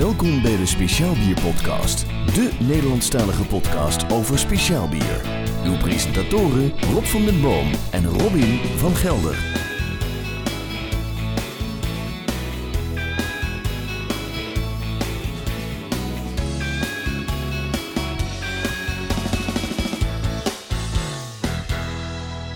[0.00, 5.20] Welkom bij de Speciaal Bier Podcast, de Nederlandstalige podcast over speciaal bier.
[5.64, 9.34] Uw presentatoren Rob van den Boom en Robin van Gelder.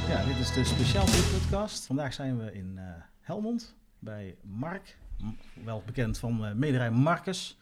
[0.08, 1.86] Ja, dit is de Speciaal Bier Podcast.
[1.86, 2.84] Vandaag zijn we in eh,
[3.20, 4.98] Helmond bij Mark,
[5.64, 7.58] wel bekend van uh, mederij Marcus.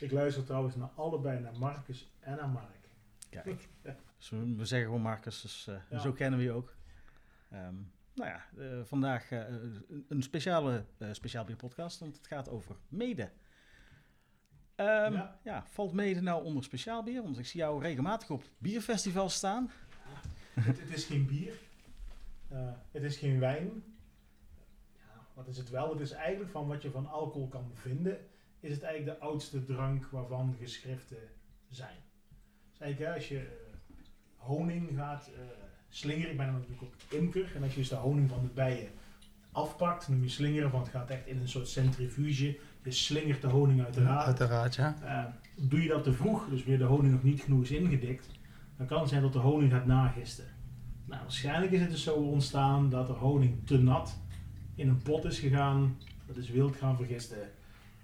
[0.00, 2.74] Ik luister trouwens naar allebei, naar Marcus en naar Mark.
[3.30, 3.68] Kijk,
[4.18, 5.98] dus we, zeggen gewoon Marcus, dus eh, Ja.
[5.98, 6.74] zo kennen we je ook.
[7.50, 7.74] Ehm,
[8.14, 9.44] nou ja, eh, vandaag eh,
[10.08, 13.30] een- speciale eh, Speciaal Bier Podcast, want het gaat over mede.
[14.74, 15.38] Ehm, ja.
[15.44, 15.64] Ja.
[15.66, 17.22] valt mede nou onder speciaal bier?
[17.22, 19.70] Want ik zie jou regelmatig op bierfestivals staan.
[20.60, 21.52] het, het is geen bier.
[22.48, 23.82] Eh, het is geen wijn.
[25.36, 25.90] Wat is het wel?
[25.90, 28.18] Het is eigenlijk van wat je van alcohol kan vinden,
[28.60, 31.28] is het eigenlijk de oudste drank waarvan geschriften
[31.68, 31.96] zijn.
[32.70, 33.46] Dus eigenlijk hè, als je eh,
[34.36, 35.40] honing gaat eh,
[35.88, 38.88] slingeren, ik ben natuurlijk ook imker, en als je dus de honing van de bijen
[39.52, 42.58] afpakt, noem je slingeren, want het gaat echt in een soort centrifuge.
[42.82, 44.26] Je slingert de honing uit de raad.
[44.26, 44.96] Uiteraard, ja.
[45.02, 45.24] Eh,
[45.68, 48.28] doe je dat te vroeg, dus weer de honing nog niet genoeg is ingedikt,
[48.76, 50.44] dan kan het zijn dat de honing gaat nagisten.
[51.04, 54.18] Nou, waarschijnlijk is het dus zo ontstaan dat de honing te nat
[54.76, 55.96] in een pot is gegaan,
[56.26, 57.38] dat is wild gaan vergisten.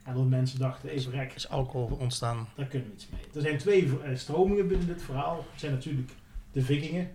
[0.04, 2.48] En dat mensen dachten, even rek, Is alcohol ontstaan.
[2.56, 3.20] daar kunnen we iets mee.
[3.34, 5.36] Er zijn twee eh, stromingen binnen dit verhaal.
[5.50, 6.10] Het zijn natuurlijk
[6.52, 7.10] de vikingen.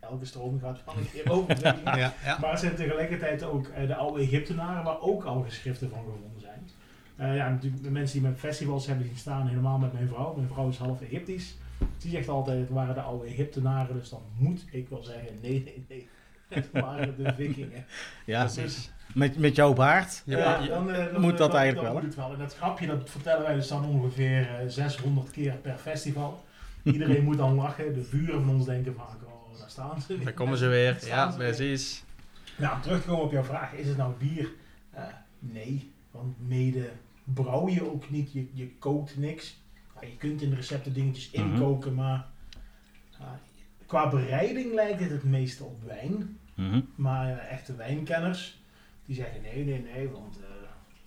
[0.00, 1.98] Elke stroming gaat wel een keer over de vikingen.
[1.98, 2.38] Ja, ja.
[2.40, 6.40] Maar het zijn tegelijkertijd ook eh, de oude Egyptenaren, waar ook al geschriften van gevonden
[6.40, 6.68] zijn.
[7.16, 10.34] Eh, ja, natuurlijk de mensen die met festivals hebben zien staan, helemaal met mijn vrouw.
[10.34, 11.56] Mijn vrouw is half Egyptisch.
[11.98, 15.62] Die zegt altijd, het waren de oude Egyptenaren, dus dan moet ik wel zeggen, nee,
[15.64, 16.08] nee, nee.
[16.50, 17.84] Het waren de vikingen.
[18.26, 20.22] Ja, Dus, met, met jouw baard.
[20.24, 22.14] Ja, ja, je- dan, eh, dan, moet eh, dat dan- eigenlijk dan wel, moet het
[22.14, 22.32] wel.
[22.32, 26.44] En dat grapje, dat vertellen wij dus dan ongeveer eh, 600 keer per festival.
[26.82, 27.94] Iedereen moet dan lachen.
[27.94, 30.18] De buren van ons denken van, oh, daar staan ze.
[30.18, 30.98] Daar komen ze weer.
[31.06, 31.36] Ja, weer.
[31.48, 32.04] precies.
[32.56, 34.48] Nou, om terug te komen op jouw vraag, is het nou bier?
[34.90, 35.02] Eh,
[35.38, 36.90] nee, want mede
[37.24, 39.60] brouw je ook niet, je, je kookt niks.
[40.00, 41.52] Ja, je kunt in de recepten dingetjes Mhm.
[41.52, 42.26] inkoken, maar
[43.86, 46.38] qua bereiding lijkt het het meeste op wijn.
[46.60, 46.80] Mhm.
[46.94, 48.60] Maar eh, echte wijnkenners,
[49.06, 50.48] die zeggen nee, nee, nee, want eh,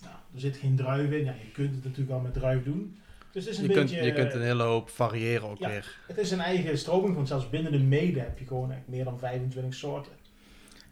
[0.02, 1.24] nou, er zit geen druif in.
[1.24, 2.96] Ja, je kunt het natuurlijk wel met druif doen.
[3.32, 4.04] Dus het is een Je kunt, beetje...
[4.06, 5.68] je kunt een hele hoop variëren ook Ja.
[5.68, 5.96] weer.
[6.06, 9.04] Het is een eigen stroming, want zelfs binnen de mede heb je gewoon echt meer
[9.04, 10.12] dan 25 soorten.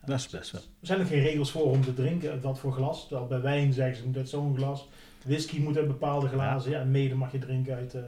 [0.05, 0.61] Dat is best wel.
[0.61, 3.09] Er zijn ook geen regels voor om te drinken wat voor glas.
[3.09, 4.89] Terwijl bij wijn zeggen ze moet uit zo'n glas.
[5.25, 6.71] Whisky moet uit bepaalde glazen.
[6.71, 8.03] Ja, en mede mag je drinken uit eh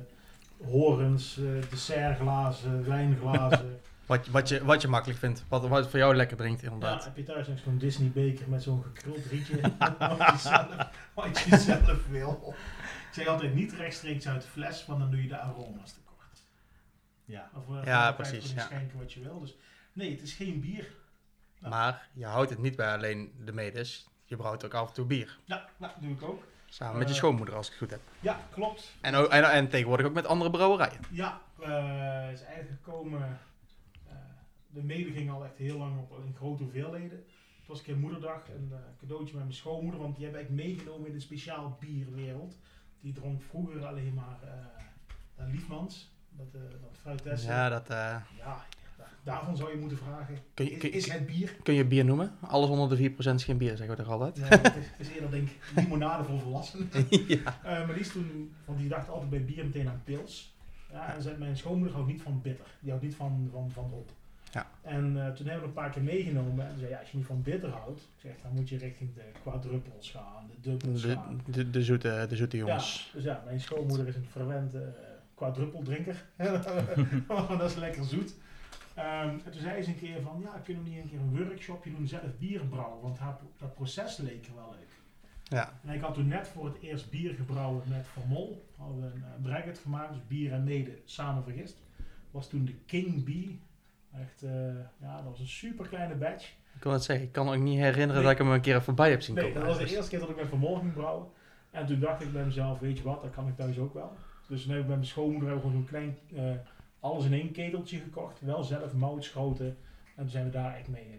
[0.65, 3.81] horens, eh dessertglazen, wijnglazen.
[4.07, 5.45] Wat, je- wat, je, wat je makkelijk vindt.
[5.49, 7.05] Wat, wat voor jou lekker drinkt, ja, inderdaad.
[7.05, 9.61] heb je thuis nog zo'n Disney beker met zo'n gekruld rietje.
[9.99, 12.55] wat, je zelf, wat je zelf wil.
[13.09, 16.43] Ik zeg altijd niet rechtstreeks uit de fles, want dan doe je de aroma's tekort.
[17.25, 17.51] Ja.
[17.55, 18.63] Of, eh, Ja, precies, ja.
[18.63, 19.41] schenken wat je wil.
[19.41, 19.57] Dus
[19.93, 20.87] nee, het is geen bier.
[21.59, 21.69] Ja.
[21.69, 24.09] Maar je houdt het niet bij alleen de medes.
[24.25, 25.39] Je brouwt ook af en toe bier.
[25.45, 26.43] Ja, nou, doe ik ook.
[26.67, 27.21] Samen met je Eh.
[27.21, 28.01] schoonmoeder, als ik het goed heb.
[28.21, 28.93] Ja, klopt.
[29.01, 31.01] En, en, en tegenwoordig ook met andere brouwerijen.
[31.11, 33.39] Ja, eh is eigenlijk gekomen.
[34.75, 37.25] De mede ging al echt heel lang op in grote hoeveelheden.
[37.59, 40.51] Het was een keer moederdag, een eh, cadeautje met mijn schoonmoeder, want die hebben ik
[40.51, 42.59] meegenomen in de speciaal bierwereld.
[43.01, 44.39] Die dronk vroeger alleen maar
[45.37, 47.51] dat Liefmans, dat, eh dat fruitessen.
[47.53, 51.13] Ja, dat, Ja, da- daarvan zou je moeten vragen, Kun je- is, kun je- is
[51.13, 51.57] het bier?
[51.63, 52.33] kun je bier noemen?
[52.41, 54.37] Alles onder de 4% is geen bier, zeggen we toch altijd?
[54.37, 56.89] Nee, het is, eerder denk ik limonade voor volwassenen.
[57.29, 57.59] ja.
[57.63, 60.55] Maar die is toen, want die dacht altijd bij bier meteen aan pils.
[60.91, 62.67] Ja, en zei, mijn schoonmoeder houdt niet van bitter.
[62.81, 64.11] Die houdt niet van, van, van op.
[64.55, 64.67] Ja.
[64.83, 66.67] En eh, toen hebben we een paar keer meegenomen.
[66.69, 69.15] En zei, ja, als je niet van bitter houdt, ik zeg, dan moet je richting
[69.15, 71.41] de quadruppels gaan, de dubbels De, gaan.
[71.51, 73.11] de, de, zoete, de zoete Ja, jongens.
[73.15, 74.93] dus ja, mijn schoonmoeder is een verwende uh,
[75.35, 76.25] quadruppeldrinker.
[77.59, 78.35] dat is lekker zoet.
[78.95, 81.45] Ehm, en toen zei ze een keer van, ja, kunnen we niet een keer een
[81.47, 83.03] workshopje doen, zelf bier brouwen?
[83.03, 84.93] Want haar, dat proces leek er wel leuk.
[85.43, 85.73] Ja.
[85.85, 88.65] En ik had toen net voor het eerst bier gebrouwen met Van Mol.
[88.77, 91.77] Hadden we een uh, bracket gemaakt, dus bier en mede samen vergist.
[92.31, 93.59] Was toen de King Bee.
[94.21, 94.51] Echt, uh,
[95.01, 96.53] ja, dat was een super kleine batch.
[96.77, 98.23] Ik wil het zeggen, ik kan me ook niet herinneren Nee.
[98.23, 99.61] dat ik hem een keer voorbij heb zien Nee, komen.
[99.61, 100.47] dat was de eerste keer dat ik met
[100.79, 101.27] ging brouwen.
[101.71, 104.13] En toen dacht ik bij mezelf, weet je wat, dat kan ik thuis ook wel.
[104.49, 106.51] Dus toen heb ik bij mijn schoonmoeder gewoon zo'n klein, uh,
[107.01, 108.41] alles in één keteltje gekocht.
[108.41, 109.67] Wel zelf mout schoten.
[109.67, 111.15] En toen zijn we daar echt mee, uh,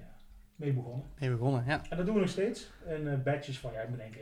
[0.55, 1.05] mee begonnen.
[1.19, 1.81] Mee begonnen, ja.
[1.89, 2.71] En dat doen we nog steeds.
[2.85, 4.21] En batches van, ja, ik denken,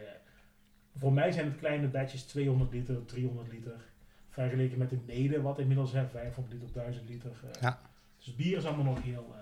[0.97, 3.75] voor mij zijn het kleine batches 200 liter, 300 liter.
[4.29, 7.31] Vergeleken met de mede, wat inmiddels hè, 500 liter, 1000 liter.
[7.61, 7.79] Ja.
[8.23, 9.27] Dus bier is allemaal nog heel...
[9.29, 9.37] Uh,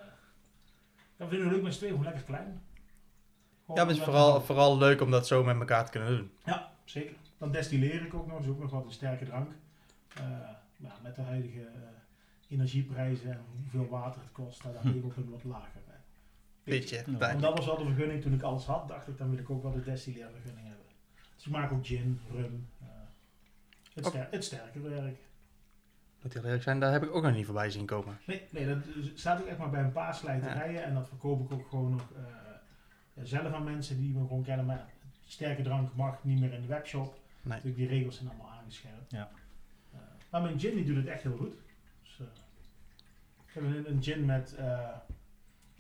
[1.18, 2.62] dat vinden we leuk met z'n tweeën, gewoon lekker klein.
[3.66, 6.18] Gewoon Ja, maar het is vooral, vooral leuk om dat zo met elkaar te kunnen
[6.18, 6.32] doen.
[6.46, 7.16] Ja, zeker.
[7.38, 9.52] Dan destilleer ik ook nog, is ook nog wat een sterke drank.
[10.16, 10.24] Eh,
[10.78, 11.74] ja, met de huidige eh,
[12.50, 15.82] energieprijzen en hoeveel water het kost, daar lig ik op een wat lager.
[15.88, 15.94] eh,
[16.64, 17.04] Beetje.
[17.06, 17.18] Ja.
[17.18, 19.50] Want dat was wel de vergunning toen ik alles had, dacht ik, dan wil ik
[19.50, 20.86] ook wel de destilleervergunning hebben.
[21.36, 22.88] Dus ik maak ook gin, rum, eh,
[23.94, 25.18] het, het sterke werk.
[26.22, 28.18] Moet heel eerlijk zijn, daar heb ik ook nog niet voorbij zien komen.
[28.28, 28.78] Nee, nee, dat
[29.14, 32.12] staat ook echt maar bij een paar slijterijen en dat verkoop ik ook gewoon nog
[32.16, 34.66] eh, zelf aan mensen die me gewoon kennen.
[34.66, 34.90] Maar
[35.26, 37.14] sterke drank mag niet meer in de webshop.
[37.14, 37.20] Nee.
[37.44, 39.12] Natuurlijk, die regels zijn allemaal aangescherpt.
[39.12, 39.30] Ja.
[39.94, 41.54] Eh, maar mijn gin die doet het echt heel goed.
[42.04, 42.26] Dus, eh,
[43.48, 44.90] ik heb een, een gin met eh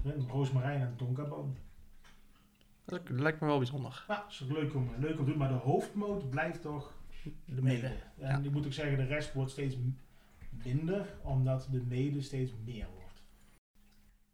[0.04, 1.58] een roosmarijn en tonkaboon.
[2.86, 4.06] Dat lijkt me wel bijzonder.
[4.08, 6.94] Ja, dat is ook leuk om, leuk om te doen, maar de hoofdmoot blijft toch
[7.46, 7.88] De mede.
[7.88, 7.96] En
[8.28, 8.38] Ja.
[8.44, 9.76] ik moet ook zeggen, de rest wordt steeds
[10.66, 13.22] minder, omdat de mede steeds meer wordt.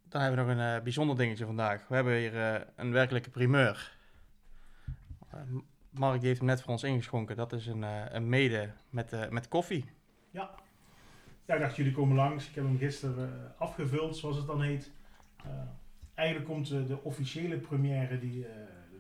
[0.09, 1.87] Dan hebben we nog een eh, bijzonder dingetje vandaag.
[1.87, 3.97] We hebben hier eh, een werkelijke primeur.
[5.29, 5.39] Eh,
[5.89, 7.35] Mark die heeft hem net voor ons ingeschonken.
[7.35, 7.81] Dat is een,
[8.15, 9.85] een mede met, met koffie.
[10.31, 10.49] Ja,
[11.45, 12.49] ik dacht jullie komen langs.
[12.49, 14.91] Ik heb hem gisteren afgevuld, zoals het dan heet.
[16.13, 18.45] Eigenlijk komt de officiële première, die,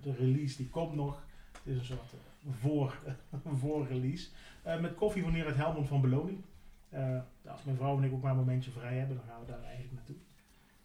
[0.01, 1.25] de release, die komt nog.
[1.51, 2.13] Het is een soort
[2.49, 2.99] voor,
[3.61, 4.29] voor-release.
[4.63, 6.43] Eh, met koffie van hier uit Helmond van Beloning.
[6.89, 9.45] Eh, als mijn vrouw en ik ook maar een momentje vrij hebben, dan gaan we
[9.45, 10.15] daar eigenlijk naartoe.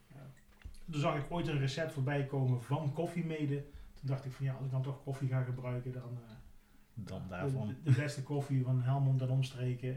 [0.09, 0.17] Eh,
[0.91, 3.65] toen zag ik ooit een recept voorbij komen van koffiemede.
[3.95, 6.19] Toen dacht ik van ja, als ik dan toch koffie ga gebruiken, dan...
[6.29, 6.35] eh,
[6.95, 7.69] Dan de, daarvan.
[7.69, 9.97] de, de beste koffie van Helmond en omstreken.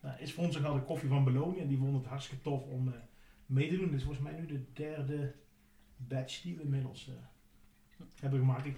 [0.00, 1.60] nou, is voor ons ook al de koffie van Beloning.
[1.60, 2.94] En die vonden het hartstikke tof om
[3.46, 3.84] mee te doen.
[3.86, 5.34] Dit is volgens mij nu de derde
[5.96, 7.10] batch die we inmiddels
[8.20, 8.66] hebben gemaakt.
[8.66, 8.76] Ik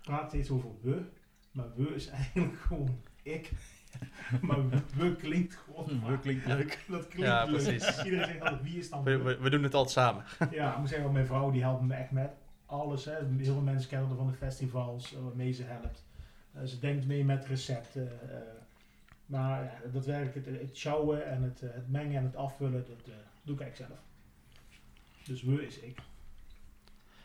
[0.00, 1.02] praat steeds over we.
[1.50, 3.52] Maar we is eigenlijk gewoon ik.
[4.42, 4.58] maar
[4.96, 6.02] we klinkt gewoon.
[6.06, 6.84] We klinkt leuk.
[6.88, 7.52] Dat klinkt Ja, leuk.
[7.64, 8.02] precies.
[8.04, 9.22] Iedereen zegt altijd wie is dan We, we?
[9.22, 10.24] we, we doen het altijd samen.
[10.50, 12.30] Ja, ik moet zeggen, mijn vrouw die helpt me echt met
[12.66, 13.04] alles.
[13.04, 13.12] Hè.
[13.36, 16.04] Heel veel mensen kennen van de festivals, eh, waarmee ze helpt.
[16.54, 18.30] Eh, ze denkt mee met recepten.
[18.30, 18.36] eh,
[19.26, 23.14] maar ja, dat werk, het, het sjouwen en het, het mengen en het afvullen, dat
[23.42, 24.02] doe ik eigenlijk zelf.
[25.24, 25.98] Dus we is ik.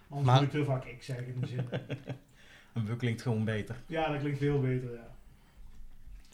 [0.10, 1.65] Anders Maar- moet ik te vaak ik zeggen in de zin.
[2.74, 3.75] En we klinkt gewoon beter.
[3.86, 5.12] ja, dat klinkt veel beter, ja.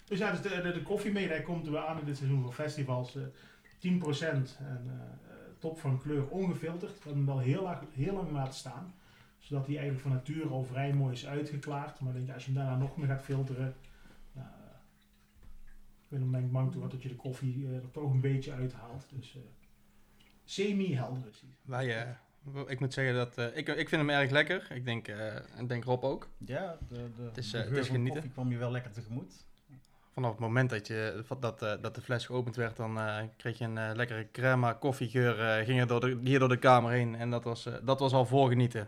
[0.09, 2.41] Dus ja, dus de, de, de koffie mee, daar komt er aan in dit seizoen
[2.41, 3.15] van festivals.
[3.15, 6.91] eh 10% en eh, eh, top van kleur ongefilterd.
[6.91, 8.93] We hebben hem wel heel, lang- heel lang laten staan.
[9.39, 11.99] Zodat hij eigenlijk van nature al vrij mooi is uitgeklaard.
[11.99, 13.75] Maar denk je, als je hem daarna nog meer gaat filteren.
[14.31, 14.53] nou, eh,
[16.19, 19.05] ik ben er bang toe dat je de koffie eh, er toch een beetje uithaalt.
[19.09, 19.41] Dus eh,
[20.43, 21.49] semi-helder is hij.
[21.61, 22.09] Wij, eh,
[22.41, 24.67] w- ik moet zeggen dat eh, ik, ik vind hem erg lekker.
[24.73, 26.27] Ik denk, eh, ik denk Rob ook.
[26.37, 28.13] Ja, de, de, Het is, de eh, geur het is van genieten.
[28.21, 29.33] koffie kwam je wel lekker tegemoet.
[30.19, 33.57] Vanaf het moment dat, je, dat, eh, dat de fles geopend werd, dan eh, kreeg
[33.57, 35.63] je een eh, lekkere crema koffiegeur.
[35.65, 37.15] ging er door de, hier door de kamer heen.
[37.15, 38.87] En dat was, dat was al voorgenieten.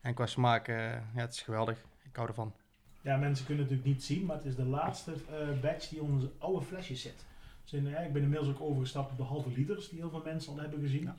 [0.00, 1.78] En qua smaak, ja, het is geweldig.
[2.02, 2.52] Ik hou ervan.
[3.00, 5.12] Ja, mensen kunnen het natuurlijk niet zien, maar het is de laatste
[5.60, 7.24] batch die onder onze oude flesjes zit.
[7.62, 10.52] Dus in, ik ben inmiddels ook overgestapt op de halve liters, die heel veel mensen
[10.52, 11.12] al hebben gezien.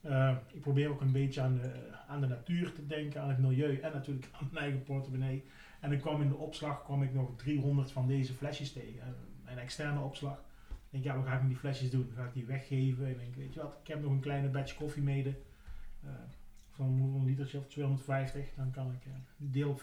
[0.00, 0.42] Ja.
[0.52, 1.72] Ik probeer ook een beetje aan de,
[2.08, 5.44] aan de natuur te denken, aan het milieu en natuurlijk aan mijn eigen portemonnee.
[5.80, 9.14] En ik kwam in de opslag kwam ik nog 300 van deze flesjes tegen.
[9.44, 10.38] Een externe opslag.
[10.68, 12.12] Ik denk, ja, wat ga ik met die flesjes doen?
[12.14, 13.04] Ga ik die weggeven?
[13.04, 15.34] En ik denk, weet je wat, ik heb nog een kleine batch koffie mede.
[16.02, 16.10] Eh,
[16.70, 18.54] van een litertje of 250.
[18.56, 19.82] Dan kan ik eh, een deel op.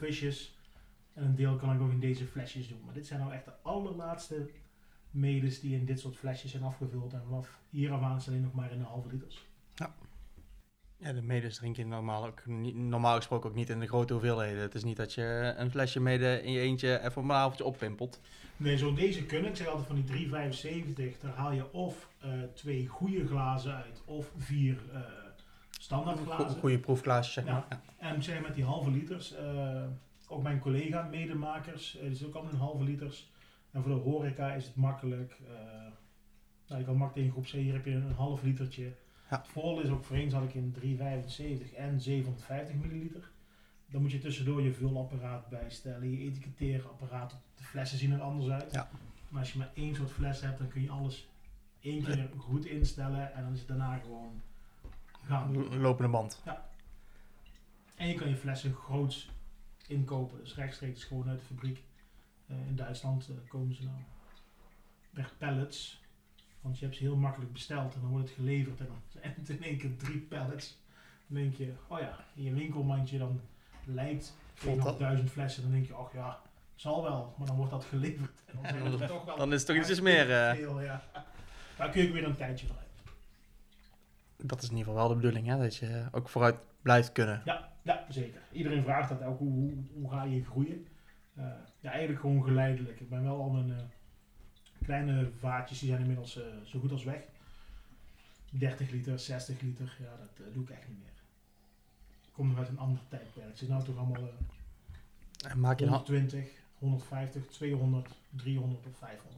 [1.14, 2.82] En een deel kan ik ook in deze flesjes doen.
[2.86, 4.50] Maar dit zijn nou echt de allerlaatste
[5.12, 7.14] medes die in dit soort flesjes zijn afgevuld.
[7.14, 9.47] En vanaf hier af aan het alleen nog maar in de halve liters.
[11.00, 14.14] Ja, de medes drink je normaal, ook niet, normaal gesproken ook niet in de grote
[14.14, 14.62] hoeveelheden.
[14.62, 18.20] Het is niet dat je een flesje mede in je eentje even een avondje oppimpelt.
[18.58, 19.50] Nee, zo deze kunnen.
[19.50, 20.28] Ik zeg altijd van die
[21.16, 21.20] 3,75.
[21.22, 24.02] Daar haal je of eh, twee goede glazen uit.
[24.06, 25.02] Of vier eh,
[25.70, 26.60] standaard glazen.
[26.60, 27.66] Goede proefglaasjes, zeg maar.
[27.70, 27.82] Ja.
[27.98, 29.84] En ik zeg met die halve liters, eh,
[30.28, 33.32] ook mijn collega, medemakers, die is ook al een halve liters.
[33.72, 35.40] En voor de horeca is het makkelijk.
[36.68, 38.92] nou, je kan makkelijk in groep C, hier heb je een half litertje.
[39.30, 39.38] Ja.
[39.38, 40.76] Het vol is ook voorheen zat ik in
[41.70, 43.30] 3,75 en 750 milliliter.
[43.90, 47.38] Dan moet je tussendoor je vulapparaat bijstellen, je etiketteerapparaat.
[47.56, 48.72] De flessen zien er anders uit.
[48.72, 48.90] Ja.
[49.30, 51.30] Maar als je maar één soort fles hebt, dan kun je alles
[51.80, 54.42] één keer goed instellen en dan is het daarna gewoon
[55.24, 55.78] gaan.
[55.78, 56.42] Lopende band.
[57.96, 59.30] En je kan je flessen groots
[59.88, 60.40] inkopen.
[60.40, 61.84] Dus rechtstreeks gewoon uit de fabriek.
[62.48, 63.98] Eh, in Duitsland eh, komen ze nou
[65.14, 66.02] per pallets.
[66.68, 68.80] Want je hebt ze heel makkelijk besteld en dan wordt het geleverd.
[68.80, 70.78] En dan zijn het in één keer drie pallets.
[71.28, 73.42] Dan denk je, oh ja, in je winkelmandje dan
[73.86, 75.00] lijkt Voelt dat?
[75.20, 75.62] 2.500 flessen.
[75.64, 76.40] Dan denk je, ach ja,
[76.76, 77.34] zal wel.
[77.38, 78.44] Maar dan wordt dat geleverd.
[78.46, 80.32] En dan, zijn het er toch wel Dan is het toch ietsjes meer.
[80.32, 81.04] eh, veel, ja.
[81.78, 82.76] Daar kun je ook weer een tijdje van
[84.38, 85.58] dat is in ieder geval wel de bedoeling, hè?
[85.58, 87.42] dat je ook vooruit blijft kunnen.
[87.46, 88.42] Ja, ja, zeker.
[88.52, 90.88] Iedereen vraagt dat ook, hoe, hoe, hoe ga je groeien?
[91.36, 91.46] Eh,
[91.80, 93.00] ja, eigenlijk gewoon geleidelijk.
[93.00, 93.84] Ik ben wel al mijn eh,
[94.88, 97.22] kleine vaatjes, die zijn inmiddels eh, zo goed als weg.
[98.50, 101.18] 30 liter, 60 liter, ja, dat eh, doe ik echt niet meer.
[102.28, 103.48] Ik kom nog uit een ander tijdperk.
[103.48, 104.30] Het is nou toch allemaal
[105.44, 109.36] eh, En maak je dan, 120, 150, 200, 300 of 500.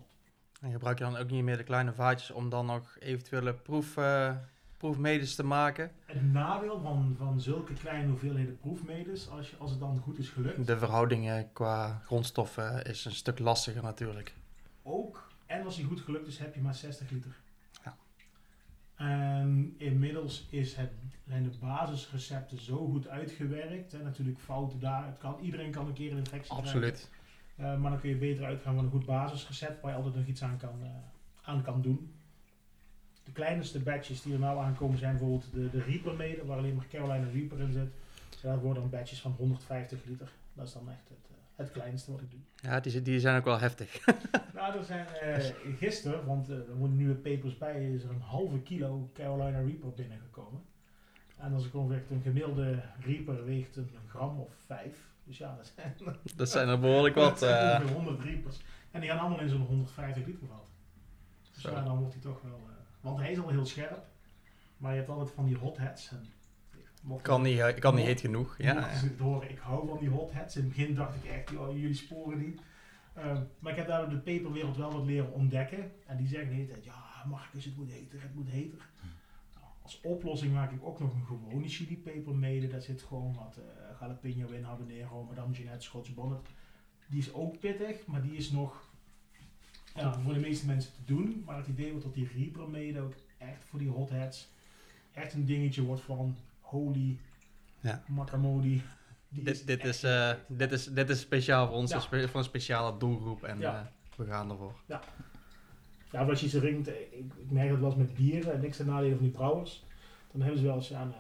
[0.62, 3.98] en gebruik je dan ook niet meer de kleine vaatjes om dan nog eventuele proef,
[3.98, 4.36] eh,
[4.77, 5.91] proefmedes te maken?
[6.06, 10.29] Het nadeel van, van zulke kleine hoeveelheden proefmedes, als, je, als het dan goed is
[10.29, 14.34] gelukt, De verhoudingen qua grondstoffen is een stuk lastiger natuurlijk.
[14.84, 17.36] ook, en als die goed gelukt is, heb je maar 60 liter.
[17.84, 17.98] Ja.
[18.96, 20.91] En inmiddels is het,
[21.27, 23.94] zijn de basisrecepten zo goed uitgewerkt.
[23.94, 25.06] En natuurlijk fouten daar.
[25.06, 26.74] Het kan, iedereen kan een keer een infectie krijgen.
[26.74, 27.10] Absoluut.
[27.56, 30.25] Eh, maar dan kun je beter uitgaan van een goed basisrecept waar je altijd nog
[30.25, 30.89] iets aan kan, eh,
[31.41, 32.13] aan kan doen.
[33.24, 36.75] De kleinste batches die er nou aankomen zijn bijvoorbeeld de, de Reaper mede, waar alleen
[36.75, 37.91] maar Carolina Reaper in zit.
[38.41, 40.32] Daar worden dan batches van 150 liter.
[40.53, 41.28] Dat is dan echt het,
[41.60, 42.39] het kleinste wat ik doe.
[42.56, 44.00] Ja, die, die zijn ook wel heftig.
[44.54, 45.46] Nou, er zijn eh,
[45.78, 49.94] gisteren, want eh, er worden nieuwe papers bij, is er een halve kilo Carolina Reaper
[49.96, 50.62] binnengekomen.
[51.38, 55.08] En als ik ongeveer een gemiddelde Reaper weegt een gram of vijf.
[55.24, 55.96] Dus ja, dat zijn,
[56.36, 57.30] Dat zijn er behoorlijk wat.
[57.39, 58.58] dat zijn eh, ongeveer 100 Reapers.
[58.92, 60.72] En die gaan allemaal in zo'n 150 liter vat.
[61.54, 62.60] Dus ja, dan wordt hij toch wel...
[63.01, 64.06] want hij is al heel scherp.
[64.78, 66.12] Maar je hebt altijd van die hot heads.
[66.12, 66.25] En,
[67.22, 68.56] kan niet, eh, kan niet heet genoeg.
[68.58, 68.89] Ja,
[69.20, 70.56] horen, ik hou van die hot heads.
[70.56, 72.56] In het begin dacht ik echt, jullie sporen die.
[73.13, 75.91] Ehm, maar ik heb daar de peperwereld wel wat leren ontdekken.
[76.06, 78.89] En die zeggen de hele tijd, ja Marcus, het moet heter, het moet heter.
[79.53, 82.68] Nou, als oplossing maak ik ook nog een gewone chili peper mede.
[82.68, 86.50] Daar zit gewoon wat eh jalapeno in, habanero, madame Jeanette, Schotse bonnet.
[87.08, 88.89] Die is ook pittig, maar die is nog
[89.96, 91.44] ja, voor de meeste mensen te doen.
[91.46, 94.50] Maar het idee wordt dat die Reaper mede ook echt voor die hot heads
[95.12, 96.36] echt een dingetje wordt van
[96.69, 97.17] holy,
[97.81, 98.03] Ja.
[98.07, 98.81] makamodi.
[99.29, 101.99] Die dit, dit, is, eh, dit, is, dit is speciaal voor ons, Ja.
[101.99, 103.79] spe- voor een speciale doelgroep en Ja.
[103.79, 104.75] eh, we gaan ervoor.
[106.11, 108.59] Ja, als je ze ringt, eh, ik, ik merk dat wel eens met bieren, en
[108.61, 109.83] niks ten nadele van die brouwers.
[110.31, 111.13] Dan hebben ze wel eens ja, een,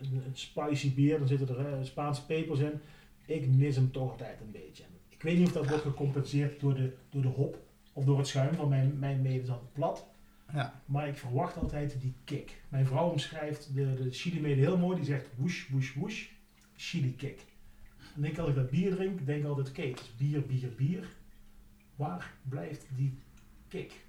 [0.00, 2.80] een, een spicy bier, dan zitten er eh, Spaanse pepers in.
[3.26, 4.84] Ik mis hem toch altijd een beetje.
[5.08, 7.58] Ik weet niet of dat wordt gecompenseerd door de, door de hop
[7.92, 10.06] of door het schuim, van mijn, mijn mede is altijd plat.
[10.52, 10.80] Ja.
[10.84, 12.62] Maar ik verwacht altijd die kick.
[12.68, 16.26] Mijn vrouw omschrijft de, de chili mede heel mooi, die zegt woesh, woesh, woesh,
[16.76, 17.40] chili kick.
[18.14, 20.74] En denk als ik dat bier drink, denk ik altijd, oké, het is bier, bier,
[20.74, 21.08] bier.
[21.96, 23.18] Waar blijft die
[23.68, 24.04] kick?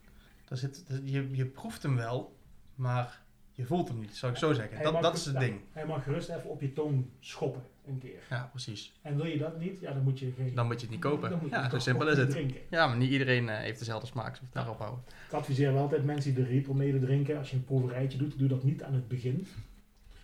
[0.47, 2.37] Daar zit, je, je proeft hem wel,
[2.75, 4.75] maar je voelt hem niet, zou ik zo zeggen.
[4.77, 5.61] Hij Dat, dat is het ja, ding.
[5.71, 8.19] Hij mag gerust even op je tong schoppen een keer.
[8.29, 8.93] Ja, precies.
[9.01, 10.55] En wil je dat niet, ja, dan moet je geen.
[10.55, 11.29] Dan moet je het niet kopen.
[11.31, 12.29] dan moet je Ja, zo simpel is het.
[12.29, 12.61] Drinken.
[12.69, 15.03] Ja, maar niet iedereen eh, heeft dezelfde smaak, dus daarop houden.
[15.27, 17.37] Ik adviseer wel altijd mensen die de Reaper mede drinken.
[17.37, 19.47] Als je een proeverijtje doet, doe dat niet aan het begin.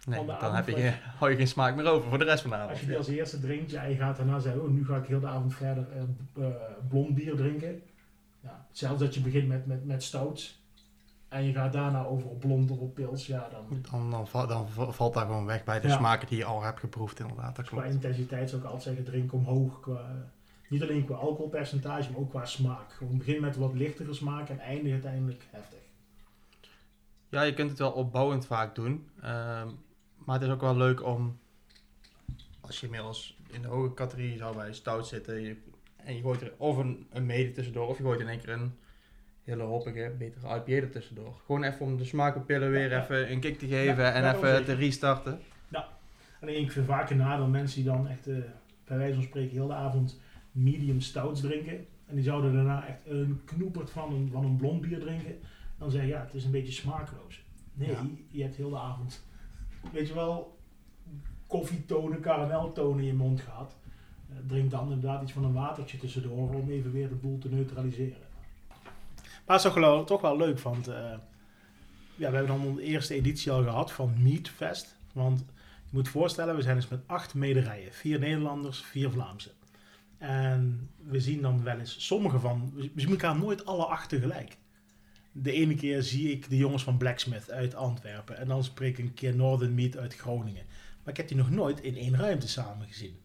[0.06, 2.56] Nee, dan heb je, hou je geen smaak meer over voor de rest van de
[2.56, 2.72] avond.
[2.72, 5.06] Als je die als eerste drinkt, ja, je gaat daarna zeggen, oh, nu ga ik
[5.06, 6.52] heel de avond verder eh, eh,
[6.90, 7.82] blond bier drinken.
[8.40, 10.63] Ja, zelfs dat je begint met, met, met stouts.
[11.34, 14.70] En je gaat daarna over op blond of op pils, ja, dan Dan, dan, dan
[14.70, 15.96] va- valt daar gewoon weg bij de Ja.
[15.98, 17.56] smaken die je al hebt geproefd, inderdaad.
[17.56, 17.94] Dat qua klopt.
[17.94, 19.80] intensiteit zou ik altijd zeggen, drink omhoog.
[19.80, 20.30] Qua,
[20.70, 22.92] niet alleen qua alcoholpercentage, maar ook qua smaak.
[22.94, 25.80] Gewoon begin met wat lichtere smaak en eindig uiteindelijk heftig.
[27.30, 29.08] Ja, je kunt het wel opbouwend vaak doen.
[29.22, 29.68] ehm,
[30.26, 31.38] maar het is ook wel leuk om,
[32.62, 35.58] als je inmiddels in de hoge categorie zou bij stout zitten, je-
[35.96, 38.50] en je gooit er of een, een mede tussendoor, of je gooit in één keer
[38.54, 38.78] een
[39.44, 41.34] hele hoppige, betere IPA er tussendoor.
[41.46, 43.04] Gewoon even om de smakenpillen weer Ja, ja.
[43.04, 45.40] even een kick te geven Ja, en even te restarten.
[46.42, 48.36] Alleen ik vind vaak een nadeel mensen die dan echt, eh,
[48.86, 50.20] bij wijze van spreken, heel de avond
[50.52, 51.86] medium stouts drinken.
[52.06, 55.36] En die zouden daarna echt een knoepert van een, van een blond bier drinken.
[55.78, 57.44] Dan zeg je, ja, het is een beetje smaakloos.
[57.74, 58.06] Nee, Ja.
[58.30, 59.24] je hebt heel de avond,
[59.94, 60.58] weet je wel,
[61.48, 63.76] koffietonen, karameltonen in je mond gehad.
[64.30, 67.50] Eh, drink dan inderdaad iets van een watertje tussendoor om even weer de boel te
[67.50, 68.18] neutraliseren.
[69.46, 70.96] Maar het is toch toch wel leuk, want eh,
[72.16, 74.96] ja, we hebben dan de eerste editie al gehad van Meat Fest.
[75.14, 75.40] Want
[75.86, 77.94] je moet voorstellen, we zijn dus met acht mederijen.
[77.94, 79.52] Vier Nederlanders, vier Vlaamse.
[80.18, 82.72] En we zien dan wel eens sommige van...
[82.76, 84.58] We zien elkaar nooit alle acht tegelijk.
[85.32, 88.38] De ene keer zie ik de jongens van Blacksmith uit Antwerpen.
[88.38, 90.66] En dan spreek ik een keer Northern Meat uit Groningen.
[91.04, 93.20] Maar ik heb die nog nooit in één ruimte samen gezien.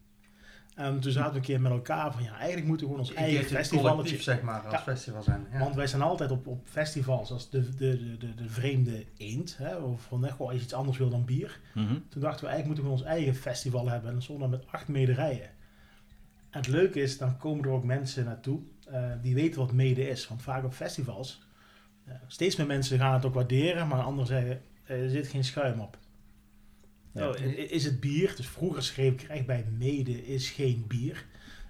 [0.79, 2.23] En toen zaten we een keer met elkaar van...
[2.23, 4.81] Ja, eigenlijk moeten we gewoon ons eigen collectief, zeg maar, als Ja.
[4.81, 5.47] festival zijn.
[5.53, 5.59] Ja.
[5.59, 9.57] Want wij zijn altijd op, op festivals als de, de, de, de, de vreemde eend.
[9.57, 11.61] Hè, of van, hè, gewoon als je iets anders wil dan bier.
[11.75, 11.95] Mhm.
[12.09, 14.07] Toen dachten we eigenlijk moeten we ons eigen festival hebben.
[14.09, 15.51] En dan stonden we met acht mederijen.
[16.51, 20.09] En het leuke is, dan komen er ook mensen naartoe eh, die weten wat mede
[20.09, 20.29] is.
[20.29, 21.43] Want vaak op festivals,
[22.05, 23.89] eh, steeds meer mensen gaan het ook waarderen.
[23.89, 25.99] Maar anderen zeggen, eh, er zit geen schuim op.
[27.19, 27.29] Ja.
[27.29, 28.33] Oh, is het bier?
[28.37, 31.25] Dus vroeger schreef ik echt bij, mede is geen bier.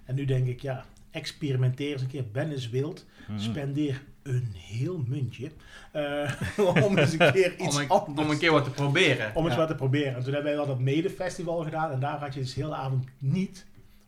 [0.05, 2.31] En nu denk ik, ja, experimenteer eens een keer.
[2.33, 3.07] Ben eens wild.
[3.29, 3.39] Mhm.
[3.39, 5.51] Spendeer een heel muntje.
[5.93, 6.33] eh,
[6.85, 9.35] om eens een keer iets Om een, anders om een keer wat te proberen.
[9.35, 9.59] om eens Ja.
[9.61, 10.15] wat te proberen.
[10.15, 11.91] En toen hebben wij wel dat medefestival gedaan.
[11.93, 13.67] En daar had je dus de hele avond niet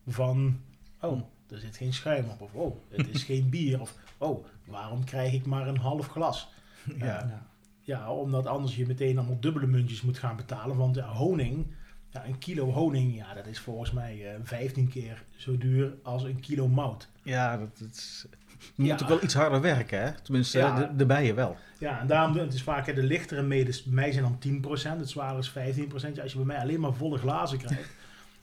[0.09, 0.61] van...
[1.01, 1.21] Oh,
[1.51, 2.41] er zit geen schuim op.
[2.41, 3.81] Of oh, het is geen bier.
[3.81, 6.49] Of oh, waarom krijg ik maar een half glas?
[6.99, 7.05] Ja.
[7.07, 7.47] Ja.
[7.83, 10.77] Ja, omdat anders je meteen allemaal dubbele muntjes moet gaan betalen.
[10.77, 11.67] Want ja, honing,
[12.11, 16.23] ja, een kilo honing, ja, dat is volgens mij eh 15 keer zo duur als
[16.23, 17.09] een kilo mout.
[17.23, 18.27] Ja, dat, dat is...
[18.75, 18.99] Je moet Ja.
[19.03, 20.13] ook wel iets harder werken, hè?
[20.23, 20.77] Tenminste, Ja.
[20.79, 21.57] de, de bijen wel.
[21.79, 24.39] Ja, en daarom het is vaak de lichtere medes, bij mij zijn dan
[24.97, 25.53] 10%, het zware is 15%.
[26.15, 27.91] Ja, als je bij mij alleen maar volle glazen krijgt.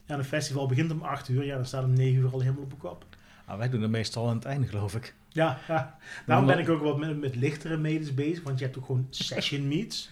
[0.06, 2.62] Ja, een festival begint om 8 uur, ja, dan staat om 9 uur al helemaal
[2.62, 3.04] op de kop.
[3.48, 5.14] Nou, wij doen het meestal aan het einde, geloof ik.
[5.28, 5.96] Ja, ja.
[6.26, 9.06] daarom ben ik ook wat met, met lichtere medes bezig, want je hebt ook gewoon
[9.10, 10.10] session meets.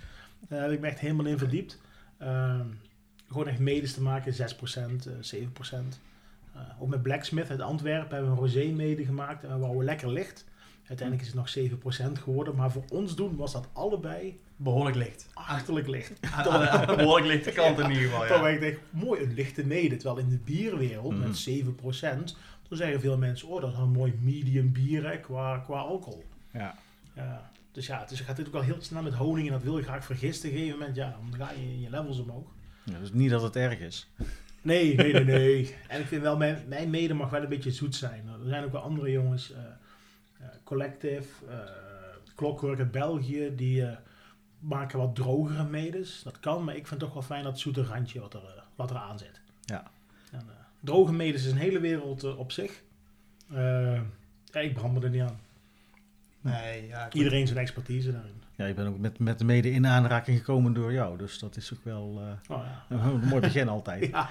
[0.48, 1.80] Daar heb ik me echt helemaal in verdiept.
[2.18, 2.66] Ehm,
[3.28, 6.00] gewoon echt medes te maken, 6%, eh 7%.
[6.54, 9.84] Eh, ook met Blacksmith uit Antwerpen hebben we een rosé mede gemaakt en we wouden
[9.84, 10.44] lekker licht.
[10.88, 15.28] Uiteindelijk is het nog 7% geworden, maar voor ons doen was dat allebei Behoorlijk licht.
[15.34, 16.20] achterlijk licht.
[16.96, 18.48] Behoorlijk lichte kant in ieder geval, Toch ja.
[18.48, 19.96] ik denk, mooi een lichte mede.
[19.96, 21.20] Terwijl in de bierwereld Mhm.
[21.20, 22.36] met 7%,
[22.68, 26.24] dan zeggen veel mensen, oh dat is een mooi medium bier hè, qua, qua alcohol.
[26.52, 26.74] Ja.
[27.14, 29.62] Ja, dus ja, het is, gaat dit ook wel heel snel met honing en dat
[29.62, 30.48] wil je graag vergisten.
[30.48, 32.48] Op een gegeven moment, ja, dan ga je je levels omhoog.
[32.84, 32.98] ja.
[32.98, 34.10] Dus niet dat het erg is.
[34.62, 35.74] Nee, nee, nee, nee.
[35.88, 38.28] En ik vind wel, mijn, mijn mede mag wel een beetje zoet zijn.
[38.28, 39.60] Er zijn ook wel andere jongens, eh
[40.38, 41.58] eh, Collective, eh
[42.34, 43.84] Clockwork uit België, die
[44.58, 46.22] maken wat drogere medes.
[46.22, 48.90] Dat kan, maar ik vind het toch wel fijn dat zoete randje wat er, wat
[48.90, 49.40] er aan zit.
[49.64, 49.90] Ja.
[50.86, 52.82] Droge medes is een hele wereld eh, op zich.
[53.52, 54.00] Eh,
[54.44, 55.40] ja, ik brand me er niet aan.
[56.40, 57.08] Nee, ja.
[57.12, 58.42] Iedereen zijn expertise daarin.
[58.56, 61.18] Ja, ik ben ook met, met de mede in aanraking gekomen door jou.
[61.18, 62.96] Dus dat is ook wel eh, Oh, ja.
[62.96, 64.08] een mooi begin altijd.
[64.10, 64.28] Ja,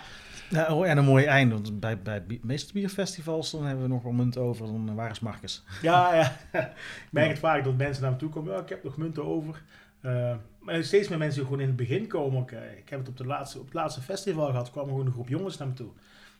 [0.49, 1.53] Ja, oh, en een mooi einde.
[1.53, 4.65] Want bij, bij de meeste bierfestivals dan hebben we nog wel munt over.
[4.65, 5.63] Dan waar is Marcus?
[5.81, 6.37] Ja, ja.
[6.61, 8.53] ik merk het vaak dat mensen naar me toe komen.
[8.53, 9.61] Ja, ik heb nog munten over.
[10.01, 12.39] Eh, maar steeds meer mensen die gewoon in het begin komen.
[12.39, 14.71] ook, ik heb het op, de laatste, op het laatste festival gehad.
[14.71, 15.91] kwamen gewoon een groep jongens naar me toe.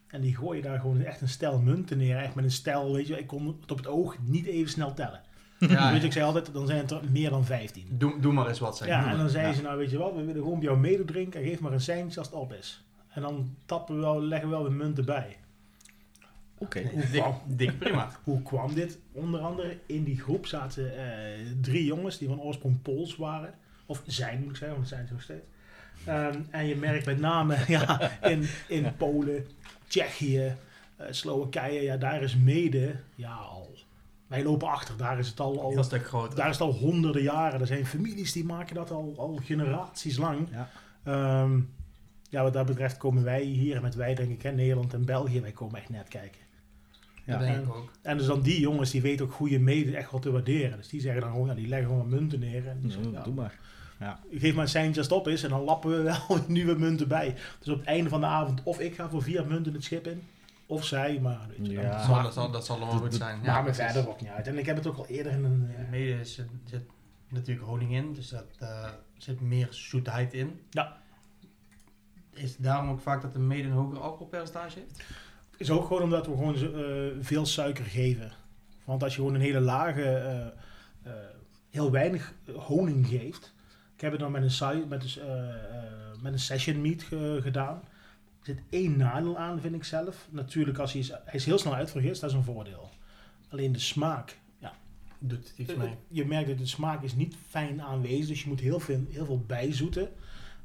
[0.07, 2.17] En die gooien daar gewoon echt een stel munten neer.
[2.17, 3.17] Echt met een stel, weet je.
[3.19, 5.21] Ik kon het op het oog niet even snel tellen.
[5.59, 7.85] Ja, Weet je, ik zei altijd, dan zijn het er meer dan 15.
[7.89, 8.87] doe, doe maar eens wat, zeg.
[8.87, 9.53] Ja, Doe en dan zei Ja.
[9.53, 11.39] ze, nou weet je wat, we willen gewoon bij jou mede drinken.
[11.41, 12.83] En geef maar een seintje als het op is.
[13.09, 15.37] En dan tappen we wel, leggen we wel de munten bij.
[16.57, 16.81] Oké.
[16.93, 18.09] Hoe Dik, prima.
[18.23, 18.99] Hoe kwam dit?
[19.11, 23.53] Onder andere in die groep zaten eh, drie jongens die van oorsprong Pools waren.
[23.85, 25.45] Of zijn, moet ik zeggen, want zijn ze nog steeds.
[26.05, 29.45] Ehm, en je merkt met name ja, in, in Polen,
[29.88, 30.56] Tsjechië,
[30.95, 33.74] eh, Slowakije, ja, daar is mede, ja, al.
[34.28, 36.36] Wij lopen achter, daar is het al, al stuk groter.
[36.36, 37.60] daar is het al honderden jaren.
[37.60, 40.48] Er zijn families die maken dat al, al generaties lang.
[40.52, 40.69] Ja.
[41.04, 41.60] Ehm,
[42.30, 45.41] ja, wat dat betreft komen wij hier, met wij denk ik, hè, Nederland en België,
[45.41, 46.41] wij komen echt net kijken.
[47.26, 47.32] Ja.
[47.38, 47.91] dat denk en- ik ook.
[48.02, 50.78] En dus dan die jongens, die weten ook goede mede echt wel te waarderen.
[50.78, 52.67] Dus die zeggen dan gewoon, ja, die leggen gewoon wat munten neer.
[52.67, 53.60] En die Ja, zeggen, ja, Doe maar.
[54.31, 57.08] Geef maar een seintje als het op is en dan lappen we wel nieuwe munten
[57.08, 57.36] bij.
[57.60, 60.08] Dus op het einde van de avond, of ik ga voor vier munten het schip
[60.08, 60.23] in,
[60.65, 61.81] of zij, maar weet je, Ja.
[61.81, 63.39] dan Dat zal, dat, zal, dat zal allemaal goed zijn.
[63.41, 63.84] me precies.
[63.84, 64.47] verder ook niet uit.
[64.47, 65.69] En ik heb het ook al eerder in een...
[65.89, 66.84] Mede zit, zit
[67.29, 70.60] natuurlijk honing in, dus dat eh, zit meer zoetheid in.
[70.69, 70.97] Ja.
[72.34, 75.03] Is het daarom ook vaak dat de mede een hoger alcoholpercentage heeft?
[75.58, 78.31] is ook gewoon omdat we gewoon eh, veel suiker geven.
[78.84, 80.45] Want als je gewoon een hele lage, eh,
[81.12, 81.13] eh,
[81.69, 83.53] heel weinig honing geeft.
[83.95, 85.84] Ik heb het dan met een, met een, eh, eh,
[86.21, 87.75] met een session meat ge- gedaan.
[88.39, 90.27] Er zit één nadeel aan, vind ik zelf.
[90.31, 92.89] Natuurlijk, als hij, is, hij is heel snel uitvergist, dat is een voordeel.
[93.49, 94.38] Alleen de smaak.
[94.60, 94.73] Ja,
[95.19, 95.95] Doet het iets Eh, mee?
[96.08, 99.25] Je merkt dat de smaak is niet fijn aanwezig, dus je moet heel veel, heel
[99.25, 100.10] veel bijzoeten.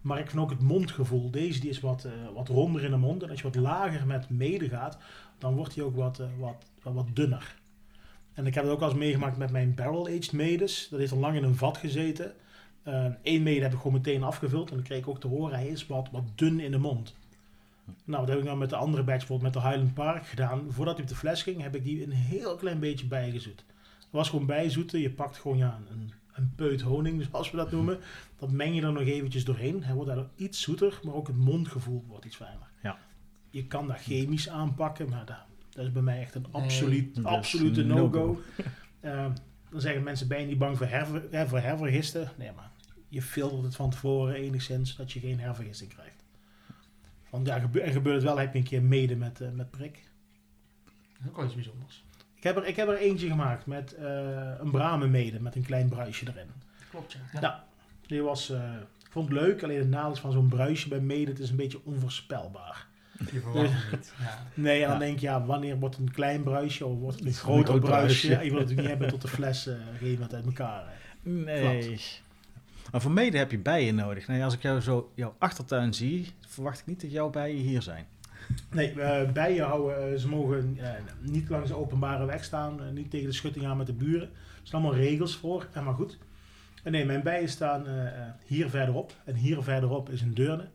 [0.01, 1.31] Maar ik vind ook het mondgevoel.
[1.31, 3.23] Deze die is wat, wat ronder in de mond.
[3.23, 4.99] En als je wat lager met mede gaat,
[5.38, 7.55] dan wordt hij ook wat, wat, wat, wat dunner.
[8.35, 10.87] En ik heb het ook wel eens meegemaakt met mijn barrel-aged medes.
[10.90, 12.33] Dat heeft al lang in een vat gezeten.
[13.23, 14.71] Eén mede heb ik gewoon meteen afgevuld.
[14.71, 17.14] En dan kreeg ik ook te horen, hij is wat, wat dun in de mond.
[18.05, 20.64] Nou, dat heb ik nou met de andere batch, bijvoorbeeld met de Highland Park gedaan.
[20.69, 23.64] Voordat hij op de fles ging, heb ik die een heel klein beetje bijgezoet.
[23.99, 25.01] Het was gewoon bijzoeten.
[25.01, 27.99] Je pakt gewoon ja, een, een peut honing, zoals we dat noemen.
[28.38, 29.85] Dat meng je er nog eventjes doorheen.
[29.85, 32.69] Hij wordt daardoor iets zoeter, maar ook het mondgevoel wordt iets fijner.
[32.83, 32.99] Ja.
[33.51, 35.37] Je kan dat chemisch aanpakken, maar dat,
[35.69, 38.27] dat is bij mij echt een absoluut, absolute een no-go.
[38.27, 38.40] no-go.
[39.01, 39.27] Eh,
[39.71, 42.31] dan zeggen mensen, ben je niet bang voor, herver, voor hervergisten?
[42.37, 42.71] Nee, maar
[43.09, 46.25] je filtert het van tevoren enigszins, dat je geen hervergisting krijgt.
[47.31, 50.09] Want ja, en gebeurt het wel, heb je een keer mede met, eh, met prik.
[50.85, 52.05] Dat is ook wel iets bijzonders.
[52.35, 55.63] Ik heb er, ik heb er eentje gemaakt met eh, een bramen mede, met een
[55.63, 56.51] klein bruisje erin.
[56.91, 57.41] Klopt, ja.
[57.41, 57.65] Ja.
[58.07, 61.01] Die was, eh, ik vond het leuk, alleen het nadeel is van zo'n bruisje bij
[61.01, 62.87] mede, het is een beetje onvoorspelbaar.
[63.33, 64.13] Je verwacht het niet.
[64.19, 64.47] Ja.
[64.55, 65.05] Nee, en dan Ja.
[65.05, 68.27] denk je, ja, wanneer wordt een klein bruisje of wordt het een groter groot bruisje?
[68.27, 68.45] bruisje.
[68.45, 70.85] Je wil het natuurlijk niet hebben tot de fles op een gegeven moment uit elkaar.
[70.87, 71.31] hè.
[71.31, 72.01] Nee.
[72.93, 74.27] Maar voor mede heb je bijen nodig.
[74.29, 77.83] Nee, als ik jou zo jouw achtertuin zie, verwacht ik niet dat jouw bijen hier
[77.83, 78.07] zijn.
[78.71, 83.11] Nee, eh, bijen houden, eh, ze mogen eh, niet langs de openbare weg staan, niet
[83.11, 84.29] tegen de schutting aan met de buren.
[84.29, 84.29] Er
[84.63, 86.19] zijn allemaal regels voor, en maar goed.
[86.83, 87.87] En nee, mijn bijen staan
[88.47, 89.13] hier verderop.
[89.25, 90.69] En hier verderop is een Deurne.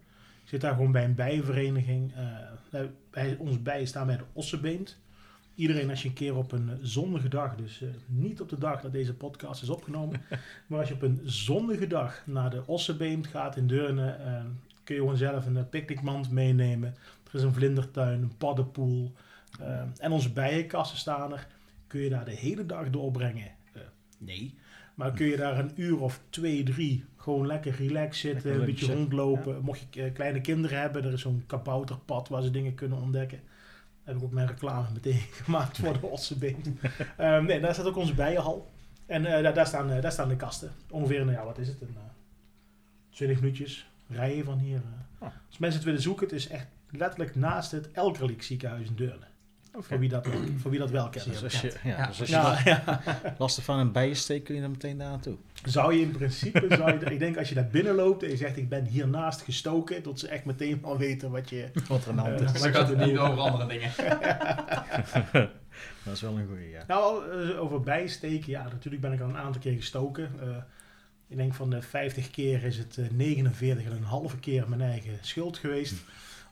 [0.46, 2.14] Ik zit daar gewoon bij een bijenvereniging.
[2.16, 2.26] eh,
[2.70, 4.98] wij- bij, onze bijen staan bij de Ossenbeent.
[5.56, 8.82] Iedereen als je een keer op een zonnige dag, dus eh, niet op de dag
[8.82, 10.22] dat deze podcast is opgenomen,
[10.68, 14.44] maar als je op een zonnige dag naar de Ossenbeent gaat in Deurne, eh,
[14.84, 16.96] kun je gewoon zelf een picknickmand meenemen.
[17.30, 19.14] Er is een vlindertuin, een paddenpoel
[20.00, 21.48] en onze bijenkassen staan er.
[21.88, 23.52] Kun je daar de hele dag doorbrengen?
[24.18, 24.56] Nee.
[24.96, 28.66] Maar kun je daar een uur of twee, drie gewoon lekker relaxed zitten, Lekker een
[28.66, 29.62] beetje rondlopen.
[29.62, 33.40] Mocht je eh, kleine kinderen hebben, er is zo'n kabouterpad waar ze dingen kunnen ontdekken.
[33.40, 36.80] Daar heb ik ook mijn reclame meteen gemaakt voor de Ossenbeen.
[37.18, 38.72] Ehm nee, daar staat ook onze bijenhal.
[39.06, 40.72] En eh, daar, daar, staan, eh, daar staan de kasten.
[40.90, 41.82] Ongeveer, nou ja, wat is het?
[41.82, 42.02] Een, eh
[43.10, 44.82] 20 minuutjes rijden van hier.
[45.20, 45.28] Oh.
[45.48, 49.26] Als mensen het willen zoeken, het is echt letterlijk naast het Elkerlijk ziekenhuis in Deurne.
[49.80, 51.26] Voor, wie dat, voor wie dat wel kent.
[51.26, 52.08] Dus als je, ja, Ja.
[52.08, 52.34] dus
[53.38, 55.36] als je van een bijensteek kun je dan meteen daar naartoe.
[55.64, 58.38] Zou je in principe, zou je, ik denk als je daar binnen loopt en je
[58.38, 61.70] zegt ik ben hiernaast gestoken, dat ze echt meteen al weten wat je...
[61.88, 62.62] Wat er aan de hand Eh, is.
[62.62, 63.92] Dan gaat het niet over andere dingen.
[66.04, 66.84] Dat is wel een goeie, ja.
[66.88, 70.32] Nou, eh, over bijsteken, ja, natuurlijk ben ik al een aantal keer gestoken.
[70.42, 70.48] Eh,
[71.28, 74.82] ik denk van de 50 keer is het eh 49 en een halve keer mijn
[74.82, 75.94] eigen schuld geweest.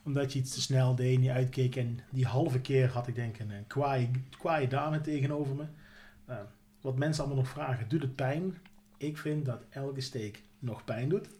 [0.04, 1.76] Omdat je iets te snel deed en je uitkeek.
[1.76, 5.64] En die halve keer had ik denk een, een kwaaie, kwaaie dame tegenover me.
[6.24, 6.36] Eh,
[6.80, 8.54] wat mensen allemaal nog vragen, doet het pijn?
[8.96, 11.28] Ik vind dat elke steek nog pijn doet.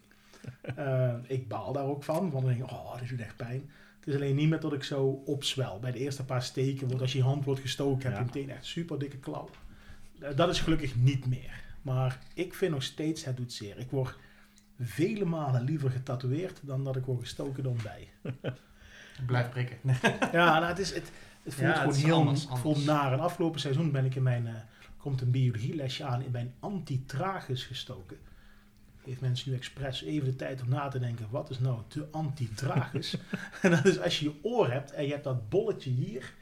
[0.76, 3.70] Eh, ik baal daar ook van, want dan denk ik, oh, dit doet echt pijn.
[3.98, 5.78] Het is alleen niet meer dat ik zo opzwel.
[5.78, 8.64] Bij de eerste paar steken, wordt als je hand wordt gestoken, heb je meteen echt
[8.64, 9.52] super dikke klauwen.
[10.20, 11.62] Eh, dat is gelukkig niet meer.
[11.82, 13.78] Maar ik vind nog steeds, het doet zeer.
[13.78, 14.16] Ik word
[14.80, 18.08] vele malen liever getatoeëerd dan dat ik word gestoken een bij.
[19.26, 19.76] Blijf prikken.
[20.32, 21.10] Ja, nou, het, is, het,
[21.42, 22.84] het voelt Ja, gewoon het heel anders, voelt anders.
[22.84, 23.12] naar.
[23.12, 24.54] En afgelopen seizoen ben ik in mijn, eh,
[24.96, 28.16] komt een biologielesje aan, in mijn antitragus gestoken.
[29.04, 32.08] Geeft mensen nu expres even de tijd om na te denken, wat is nou de
[32.10, 33.16] antitragus?
[33.62, 36.32] en dat is als je je oor hebt en je hebt dat bolletje hier,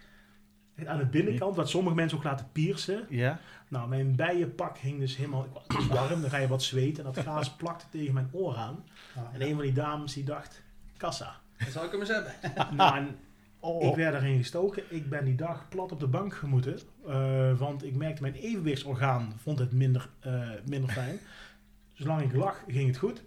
[0.88, 3.06] aan de binnenkant, wat sommige mensen ook laten piercen.
[3.08, 3.38] Ja?
[3.68, 7.12] Nou, mijn bijenpak hing dus helemaal, het was warm, dan ga je wat zweten en
[7.12, 8.84] dat gaas plakte tegen mijn oor aan.
[9.32, 10.62] En een van die dames die dacht,
[10.96, 11.36] kassa.
[11.58, 12.32] Dan zou ik hem eens hebben.
[12.76, 13.16] Nou, en
[13.64, 13.82] Oh.
[13.84, 14.82] ik werd erin gestoken.
[14.88, 16.78] Ik ben die dag plat op de bank gemoeten.
[17.06, 21.18] eh, want ik merkte mijn evenwichtsorgaan vond het minder, eh, minder fijn.
[21.92, 23.22] Zolang ik lag, ging het goed.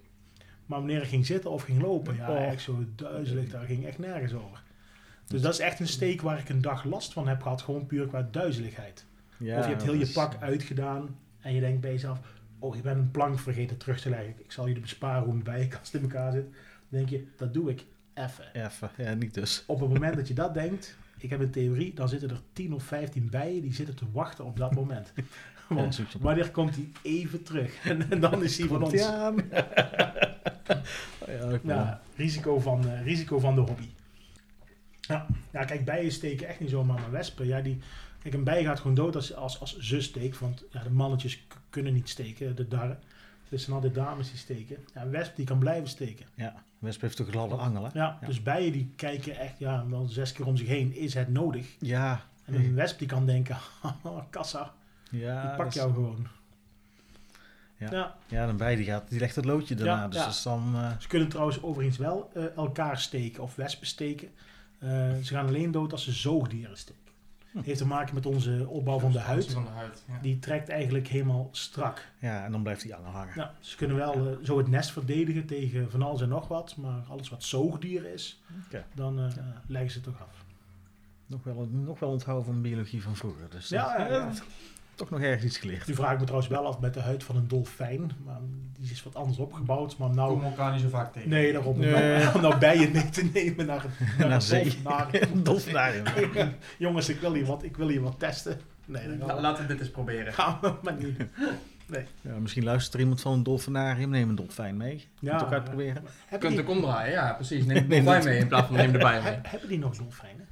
[0.66, 2.44] Maar wanneer ik ging zitten of ging lopen, ja, Oh.
[2.44, 4.64] echt zo duizelig, daar ging echt nergens over.
[5.28, 7.86] Dus dat is echt een steek waar ik een dag last van heb gehad, gewoon
[7.86, 9.06] puur qua duizeligheid.
[9.38, 12.20] Ja, of je hebt heel je pak uitgedaan en je denkt bij jezelf,
[12.60, 14.34] oh, je bent een plank vergeten terug te leggen.
[14.38, 16.44] Ik zal je besparen hoe een bijenkast in elkaar zit.
[16.44, 18.46] Dan denk je, dat doe ik even.
[18.54, 19.64] Even, ja, niet dus.
[19.68, 22.74] Op het moment dat je dat denkt, ik heb een theorie, dan zitten er 10
[22.74, 25.14] of 15 bijen die zitten te wachten op dat moment.
[25.70, 27.86] Want wanneer komt hij even terug?
[27.86, 28.94] En, en dan is hij van ons.
[31.28, 31.62] Oh ja, ik.
[31.64, 33.88] Ja, risico van, eh, risico van de hobby.
[35.08, 37.80] Ja, ja, kijk, bijen steken echt niet zomaar, maar wespen, ja, die...
[38.22, 41.46] Kijk, een bij gaat gewoon dood als, als, als ze steekt, want ja, de mannetjes
[41.70, 43.00] kunnen niet steken, de darren.
[43.50, 44.78] Dus zijn altijd dames die steken.
[44.94, 46.26] Ja, een wesp die kan blijven steken.
[46.36, 47.90] Ja, Wesp heeft toch gladde angel, hè?
[47.94, 48.28] Ja, Ja.
[48.28, 51.68] dus bijen die kijken echt ja, wel zes keer om zich heen, is het nodig?
[51.80, 52.22] Ja.
[52.46, 53.58] En een wesp die kan denken,
[54.30, 54.74] kassa,
[55.10, 56.28] Ja, ik pak is- jou gewoon.
[57.78, 57.88] Ja.
[57.92, 58.16] Ja.
[58.28, 60.02] Ja, dan bij die gaat, die legt het loodje daarna.
[60.02, 60.50] Ja, dus ja.
[60.50, 60.72] dan...
[60.76, 64.30] eh, Ze kunnen trouwens overigens wel eh, elkaar steken of wespen steken.
[64.80, 64.90] Eh,
[65.24, 67.02] ze gaan alleen dood als ze zoogdieren steken.
[67.52, 67.62] Hm.
[67.62, 69.52] Heeft te maken met onze opbouw van de huid.
[69.52, 70.20] Van de huid, ja.
[70.22, 72.08] Die trekt eigenlijk helemaal strak.
[72.20, 73.34] ja, en dan blijft die angel hangen.
[73.36, 76.76] Ja, ze kunnen wel eh, zo het nest verdedigen tegen van alles en nog wat.
[76.78, 78.86] Maar alles wat zoogdieren is, Oké.
[78.94, 79.34] dan eh,
[79.68, 80.44] leggen ze het toch af.
[81.28, 83.50] Nog wel, nog wel onthouden van biologie van vroeger.
[83.50, 84.32] Dus Ja, dat- ja, ja.
[84.96, 85.88] Toch nog ergens iets geleerd.
[85.88, 88.12] Nu vraag ik me trouwens wel af met de huid van een dolfijn.
[88.26, 88.40] Maar
[88.80, 89.98] die is wat anders opgebouwd.
[89.98, 91.30] Maar nou, Komen elkaar niet zo vaak tegen.
[91.30, 91.80] nee, daarom.
[91.80, 91.94] Nee.
[91.94, 94.78] Om, nou, nou bijen mee te nemen naar, het- naar, Naar een zee.
[95.44, 96.04] dolfinarium.
[96.78, 98.60] Jongens, ik wil hier wat, ik wil hier wat testen.
[98.86, 100.34] Nee, La- gaan we, laten we dit eens proberen.
[100.34, 101.30] gaan we maar niet doen.
[102.22, 104.10] Ja, misschien luistert er iemand van een dolfinarium.
[104.10, 105.08] Neem een dolfijn mee.
[105.20, 105.56] Ja, Ja, toch ja.
[105.56, 106.04] uitproberen.
[106.32, 107.66] Je kunt die, ook omdraaien, ja precies.
[107.66, 109.32] Neem Nee, de dolfijn mee in plaats van neem de bij mee.
[109.34, 110.45] he- hebben die nog dolfijnen?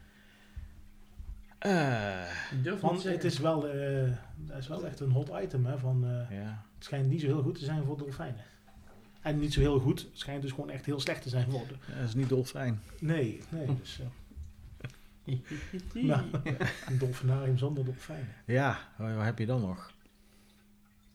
[1.64, 5.66] Eh, te Want het is wel, eh, dat is wel echt een hot item.
[5.66, 6.64] Hè, van, eh, ja.
[6.76, 8.44] het schijnt niet zo heel goed te zijn voor dolfijnen.
[9.22, 10.02] En niet zo heel goed.
[10.02, 11.76] Het schijnt dus gewoon echt heel slecht te zijn voor de...
[12.00, 12.82] dat is niet dolfijn.
[13.00, 13.78] Nee, nee.
[13.80, 14.06] Dus, eh,
[15.94, 16.22] Nou,
[16.88, 18.34] een dolfinarium zonder dolfijnen.
[18.46, 19.92] Ja, wat wat heb je dan nog?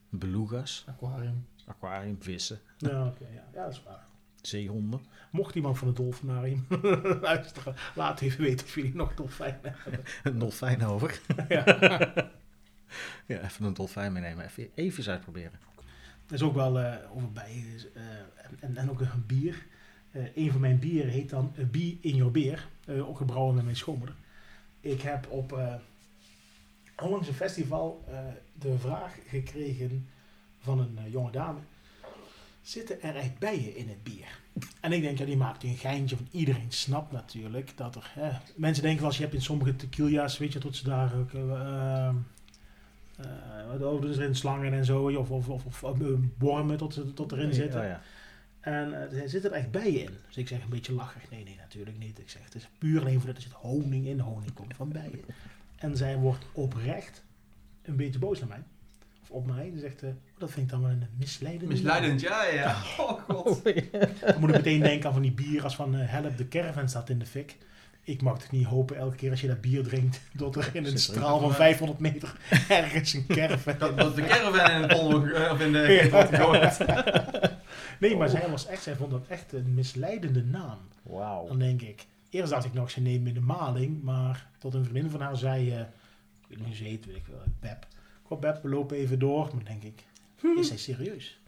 [0.09, 1.47] Beluga's, Aquarium.
[1.67, 3.45] aquarium, vissen, Ja, oké, ja.
[3.55, 4.07] ja, dat is waar.
[4.42, 5.01] Zeehonden.
[5.31, 6.66] Mocht iemand van het dolfinarium
[7.20, 10.05] luisteren, laat even weten of jullie nog dolfijnen hebben.
[10.22, 11.20] Een dolfijn over.
[11.48, 11.64] Ja.
[13.27, 14.44] Ja, even een dolfijn meenemen.
[14.44, 15.53] Even, even eens uitproberen.
[16.27, 18.03] Er is ook wel eh over bij eh,
[18.61, 19.66] en, en ook een bier.
[20.11, 22.68] Eh, een van mijn bieren heet dan uh, Bie in Your Beer.
[22.88, 24.16] ook gebrouwen met mijn schoonmoeder.
[24.81, 25.59] Ik heb op
[27.03, 28.05] onlangs een festival
[28.53, 30.09] de vraag gekregen
[30.59, 31.59] van een jonge dame.
[32.69, 34.39] Zitten er echt bijen in het bier?
[34.81, 36.17] En ik denk, ja, die maakt een geintje.
[36.17, 38.11] Want iedereen snapt natuurlijk dat er...
[38.15, 41.15] Hè, mensen denken wel, als je hebt in sommige tequila's, weet je, tot ze daar
[41.19, 41.33] ook...
[41.33, 42.15] eh,
[43.69, 46.07] wat oh, zijn slangen en zo, of, of, of, of eh,
[46.39, 47.81] wormen tot, ze- tot erin zitten.
[47.81, 48.01] Oh, ja.
[48.61, 50.11] En eh, er zitten er echt bijen in.
[50.27, 52.19] Dus ik zeg een beetje lachig, nee, nee, natuurlijk niet.
[52.19, 54.21] Ik zeg, het is puur alleen voor dat er zit honing in.
[54.21, 55.21] Honing komt van bijen.
[55.77, 57.25] En zij wordt oprecht
[57.83, 58.63] een beetje boos naar mij.
[59.29, 59.71] Of op mij.
[59.75, 62.77] Ze zegt, eh, dat vind ik dan wel een misleidende Misleidend, ja, ja.
[62.99, 63.64] Oh god.
[64.21, 66.88] Dan moet ik meteen denken aan van die bier als van eh, help, de caravan
[66.88, 67.57] staat in de fik.
[68.03, 70.85] Ik mag toch niet hopen elke keer als je dat bier drinkt, dat er in
[70.85, 72.37] een straal van 500 meter
[72.69, 76.79] ergens een caravan Dat, dat de caravan in de polder, eh, of in de gegooid.
[78.01, 80.79] Nee, maar zij was echt, zij vond dat echt een misleidende naam.
[81.03, 81.47] Wauw.
[81.47, 84.85] Dan denk ik, eerst dacht ik nog, ze neemt me de maling, maar tot een
[84.85, 85.87] vriendin van haar zei, eh, ik
[86.49, 87.87] weet niet hoe ze heet, weet ik wel, Beb.
[88.29, 89.51] Kom Beb, we lopen even door.
[89.55, 90.05] Maar denk ik,
[90.59, 91.38] is zij serieus?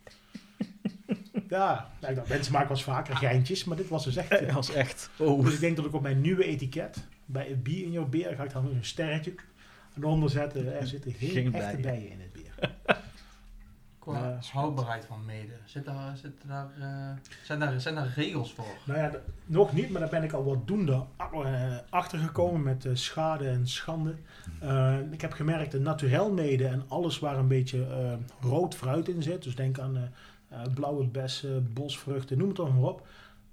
[1.48, 4.30] ja, nou, mensen maken wel eens vaker geintjes, maar dit was dus echt...
[4.40, 5.10] Dat was echt.
[5.18, 5.44] Oh.
[5.44, 8.34] Dus ik denk dat ik op mijn nieuwe etiket, bij het bier in jouw beer,
[8.36, 9.34] ga ik dan een sterretje
[9.94, 11.82] en onder zetten, er zitten geen, Geen echte bijen.
[11.82, 12.74] bijen in het bier.
[14.00, 14.38] Qua Ja.
[14.52, 15.52] houdbaarheid van mede.
[15.64, 17.10] Zit daar, zit daar, eh,
[17.44, 18.64] zijn, daar, zijn daar regels voor?
[18.84, 19.10] Nou ja,
[19.46, 23.68] nog niet, maar daar ben ik al wat doende eh, achtergekomen met eh, schade en
[23.68, 24.14] schande.
[24.60, 28.12] Eh, ik heb gemerkt, de naturelmede en alles waar een beetje eh,
[28.50, 30.10] rood fruit in zit, dus denk aan
[30.74, 33.06] blauwe bessen, bosvruchten, noem het toch maar op.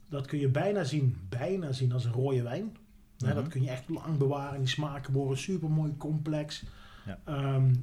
[0.09, 2.77] Dat kun je bijna zien, bijna zien als een rode wijn.
[3.17, 3.35] Hè, Mhm.
[3.35, 6.63] dat kun je echt lang bewaren, die smaken worden super mooi complex.
[7.05, 7.17] Ja.
[7.23, 7.73] Ehm,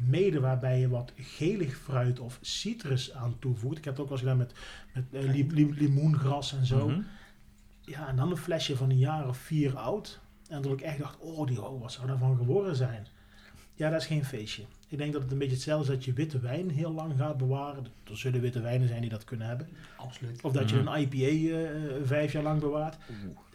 [0.00, 3.78] mede waarbij je wat gelig fruit of citrus aan toevoegt.
[3.78, 4.52] Ik heb het ook wel eens gedaan met,
[4.94, 6.88] met eh, li- li- limoengras en zo.
[6.88, 7.00] Mhm.
[7.80, 10.20] Ja, en dan een flesje van een jaar of vier oud.
[10.48, 13.06] En dat ik echt dacht, oh, die, oh wat zou daarvan geworden zijn?
[13.74, 14.62] Ja, dat is geen feestje.
[14.88, 17.36] Ik denk dat het een beetje hetzelfde is dat je witte wijn heel lang gaat
[17.36, 17.84] bewaren.
[18.10, 19.68] Er zullen witte wijnen zijn die dat kunnen hebben.
[19.96, 20.42] Absoluut.
[20.42, 20.86] Of dat je Mhm.
[20.88, 21.70] een IPA eh,
[22.04, 22.96] vijf jaar lang bewaart.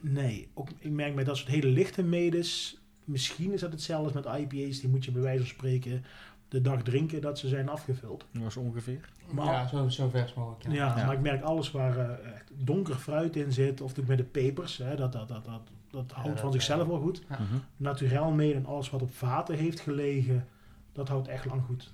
[0.01, 2.77] Nee, ook, ik merk bij dat soort hele lichte medes.
[3.07, 4.79] Misschien is dat hetzelfde als met IPA's.
[4.79, 6.03] Die moet je bij wijze van spreken
[6.47, 8.25] de dag drinken dat ze zijn afgevuld.
[8.31, 9.09] Dat was ongeveer.
[9.31, 10.63] Maar- ja, zo, zo vers mogelijk.
[10.63, 10.97] Ja, Ja.
[10.97, 11.05] Ja.
[11.05, 13.81] maar ik merk alles waar eh, echt donker fruit in zit.
[13.81, 14.77] Of met de pepers.
[14.77, 17.21] Hè, dat, dat, dat, dat, dat houdt dat, van zichzelf wel goed.
[17.29, 17.35] Ja.
[17.39, 17.57] Mhm.
[17.77, 20.47] Naturel mee en alles wat op vaten heeft gelegen.
[20.91, 21.93] Dat houdt echt lang goed.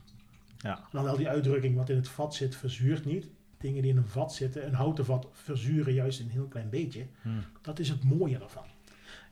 [0.58, 0.80] Ja.
[0.92, 3.28] Dan wel die uitdrukking, wat in het vat zit, verzuurt niet.
[3.58, 7.06] Dingen die in een vat zitten, een houten vat, verzuren juist een heel klein beetje.
[7.22, 7.36] Mhm.
[7.62, 8.64] Dat is het mooie ervan.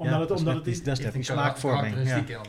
[0.01, 1.95] Omdat Ja, het, dat is omdat het in- dat is smaakvorming.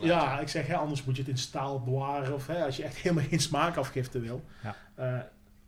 [0.01, 0.39] Ja.
[0.39, 2.33] ik zeg, hè, anders moet je het in staal bewaren.
[2.33, 4.43] Of hè, als je echt helemaal geen smaakafgifte wil.
[4.63, 4.75] Ja.
[4.95, 5.19] Eh,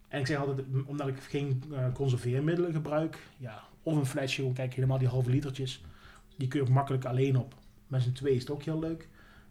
[0.07, 3.19] en ik zeg altijd, omdat ik geen eh, conserveermiddelen gebruik.
[3.37, 5.83] Ja, of een flesje, kijk helemaal die halve litertjes.
[6.37, 7.53] Die kun je ook makkelijk alleen op.
[7.87, 9.07] Met z'n twee is het ook heel leuk.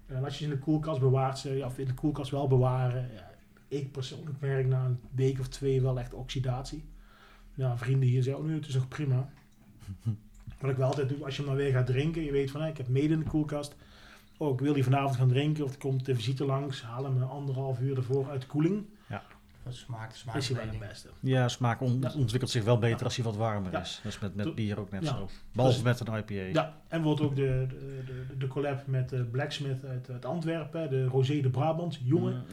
[0.06, 2.30] Eh, en als je ze in de koelkast bewaart, ze, ja, of in de koelkast
[2.30, 3.08] wel bewaren.
[3.14, 3.30] Ja,
[3.68, 6.84] ik persoonlijk merk na een week of twee wel echt oxidatie.
[7.54, 9.28] Ja, vrienden hier zeggen, oh nee, het is nog prima.
[10.60, 12.60] Wat ik wel altijd doe, als je hem dan weer gaat drinken, je weet van,
[12.62, 13.74] hé, ik heb mede in de koelkast.
[14.36, 17.22] Oh, ik wil die vanavond gaan drinken, of er komt de visite langs, haal hem
[17.22, 18.84] anderhalf uur ervoor uit de koeling.
[19.64, 21.08] Dat smaakt, smaakt is hij wel het beste.
[21.20, 22.12] Ja, smaak on- Ja.
[22.16, 23.04] ontwikkelt zich wel beter Ja.
[23.04, 23.80] als hij wat warmer Ja.
[23.80, 24.00] is.
[24.02, 25.08] Dat is met, met bier ook net Ja.
[25.08, 25.28] zo.
[25.52, 26.34] Behalve Dus- met een IPA.
[26.60, 30.90] Ja, en bijvoorbeeld ook de, de, de, de collab met de Blacksmith uit, uit Antwerpen,
[30.90, 32.44] de Rosé de Brabant, jongen.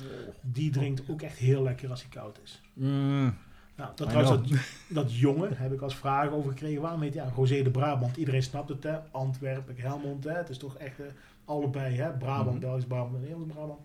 [0.42, 2.62] Die drinkt ook echt heel lekker als hij koud is.
[2.74, 3.38] Mm.
[3.76, 6.82] Nou, dat, trouwens, dat, dat jongen heb ik als vraag over gekregen.
[6.82, 8.18] Waarom heet hij ja, Rosé de Brabant?
[8.18, 8.98] Iedereen snapt het, hè?
[9.12, 10.32] Antwerpen, Helmond, hè?
[10.32, 11.06] Het is toch echt eh,
[11.46, 12.12] allebei, hè?
[12.12, 12.60] Brabant, Mhm.
[12.60, 13.80] Belgisch Brabant en Nederlands Brabant.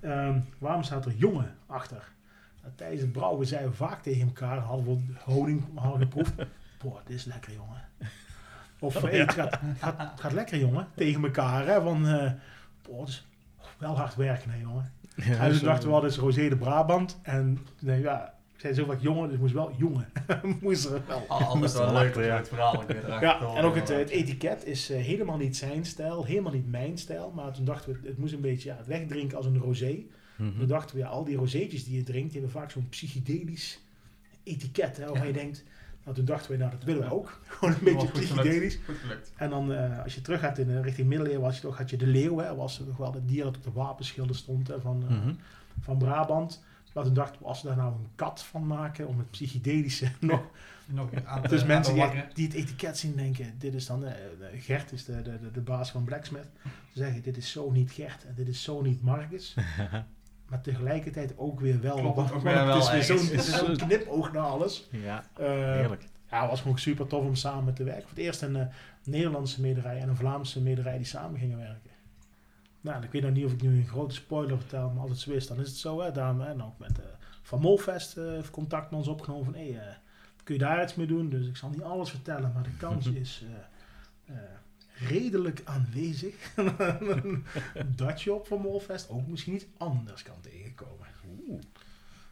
[0.00, 2.12] Ehm, waarom staat er jongen achter?
[2.62, 6.32] Nou, tijdens het brouwen zeiden we vaak tegen elkaar, hadden we honing hadden geproefd.
[6.82, 7.82] Boah, dit is lekker, jongen.
[8.78, 10.86] Of hey, het, gaat, het gaat, het gaat lekker, jongen.
[10.94, 11.82] Tegen elkaar, hè?
[11.82, 12.30] Van, eh
[12.82, 13.26] boah, het is
[13.78, 14.92] wel hard werken, hè, jongen.
[15.16, 17.18] Ja, En zo- dachten we, dat is Rosé de Brabant.
[17.22, 18.33] En nee, ja,
[18.72, 20.08] zei zo vaak jongen, dus moest wel jongen.
[20.60, 21.56] moest er wel.
[21.56, 22.36] Moest wel leuk ja.
[22.36, 22.84] het verhaal
[23.20, 27.32] Ja, en ook het, etiket is eh, helemaal niet zijn stijl, helemaal niet mijn stijl.
[27.34, 29.98] Maar toen dachten we, het moest een beetje ja, het wegdrinken als een rosé.
[30.36, 30.58] Mhm.
[30.58, 33.80] Toen dachten we, ja, al die rozeetjes die je drinkt, die hebben vaak zo'n psychedelisch
[34.42, 34.96] etiket.
[34.96, 35.26] Hè, waarvan Ja.
[35.26, 35.64] je denkt,
[36.04, 37.40] Nou, toen dachten we, nou, dat willen we ook.
[37.46, 38.78] Gewoon een beetje psychedelisch.
[38.84, 39.32] Goed gelukt.
[39.36, 41.90] En dan, eh, als je terug gaat in de richting middeleeuwen, was je toch, had
[41.90, 44.80] je de leeuw, hè, was toch wel het dier dat op de wapenschilden stond hè,
[44.80, 45.32] van, eh, Mhm.
[45.80, 46.62] van Brabant.
[47.02, 50.42] Toen dachten we, als we daar nou een kat van maken, om het psychedelische nog...
[50.86, 52.02] Nog aan te- Dus mensen die,
[52.34, 54.04] die het etiket zien denken, dit is dan...
[54.04, 56.46] eh, eh, Gert is de, de, de, de baas van Blacksmith.
[56.62, 59.54] Ze zeggen, dit is zo niet Gert en dit is zo niet Marcus.
[60.48, 61.96] maar tegelijkertijd ook weer wel.
[61.96, 64.88] Klopt het want- ook want weer het is weer zo'n knipoog naar alles.
[64.90, 66.06] Ja, Eh, heerlijk.
[66.30, 68.02] ja, het was gewoon super tof om samen te werken.
[68.02, 68.68] Voor het eerst een
[69.04, 71.90] Nederlandse mederij en een Vlaamse mederij die samen gingen werken.
[72.84, 75.20] Nou, ik weet nog niet of ik nu een grote spoiler vertel, maar als het
[75.20, 76.00] zo is, dan is het zo.
[76.00, 77.04] Hè, daarom, en ook met eh,
[77.42, 79.94] Van Molfest eh, heeft contact met ons opgenomen van, hé, eh,
[80.42, 81.28] kun je daar iets mee doen?
[81.28, 83.44] Dus ik zal niet alles vertellen, maar de kans is
[84.98, 86.54] redelijk aanwezig
[87.96, 91.06] dat je op Van Molfest ook misschien iets anders kan tegenkomen.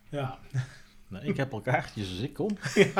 [0.09, 0.39] Ja,
[1.09, 2.51] Nou, ik heb al kaartjes, dus ik kom.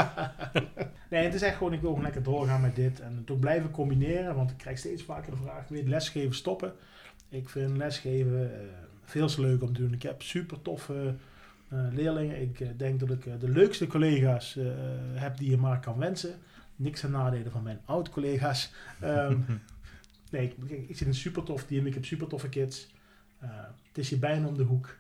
[1.11, 3.01] Nee, het is echt gewoon, ik wil gewoon lekker doorgaan met dit.
[3.01, 6.75] En het ook blijven combineren, want ik krijg steeds vaker de vraag, wil lesgeven stoppen?
[7.33, 8.67] Ik vind lesgeven eh,
[9.05, 9.93] veel te leuk om te doen.
[9.93, 11.15] Ik heb super toffe
[11.69, 12.41] eh, leerlingen.
[12.41, 14.59] Ik eh, denk dat ik de leukste collega's
[15.15, 16.35] heb die je maar kan wensen.
[16.77, 18.73] Niks aan nadelen van mijn oud-collega's.
[19.01, 19.41] Ehm,
[20.31, 21.87] nee, ik, ik, zit in een super tof team.
[21.87, 22.89] Ik heb super toffe kids.
[23.89, 24.97] Het is hier bijna om de hoek.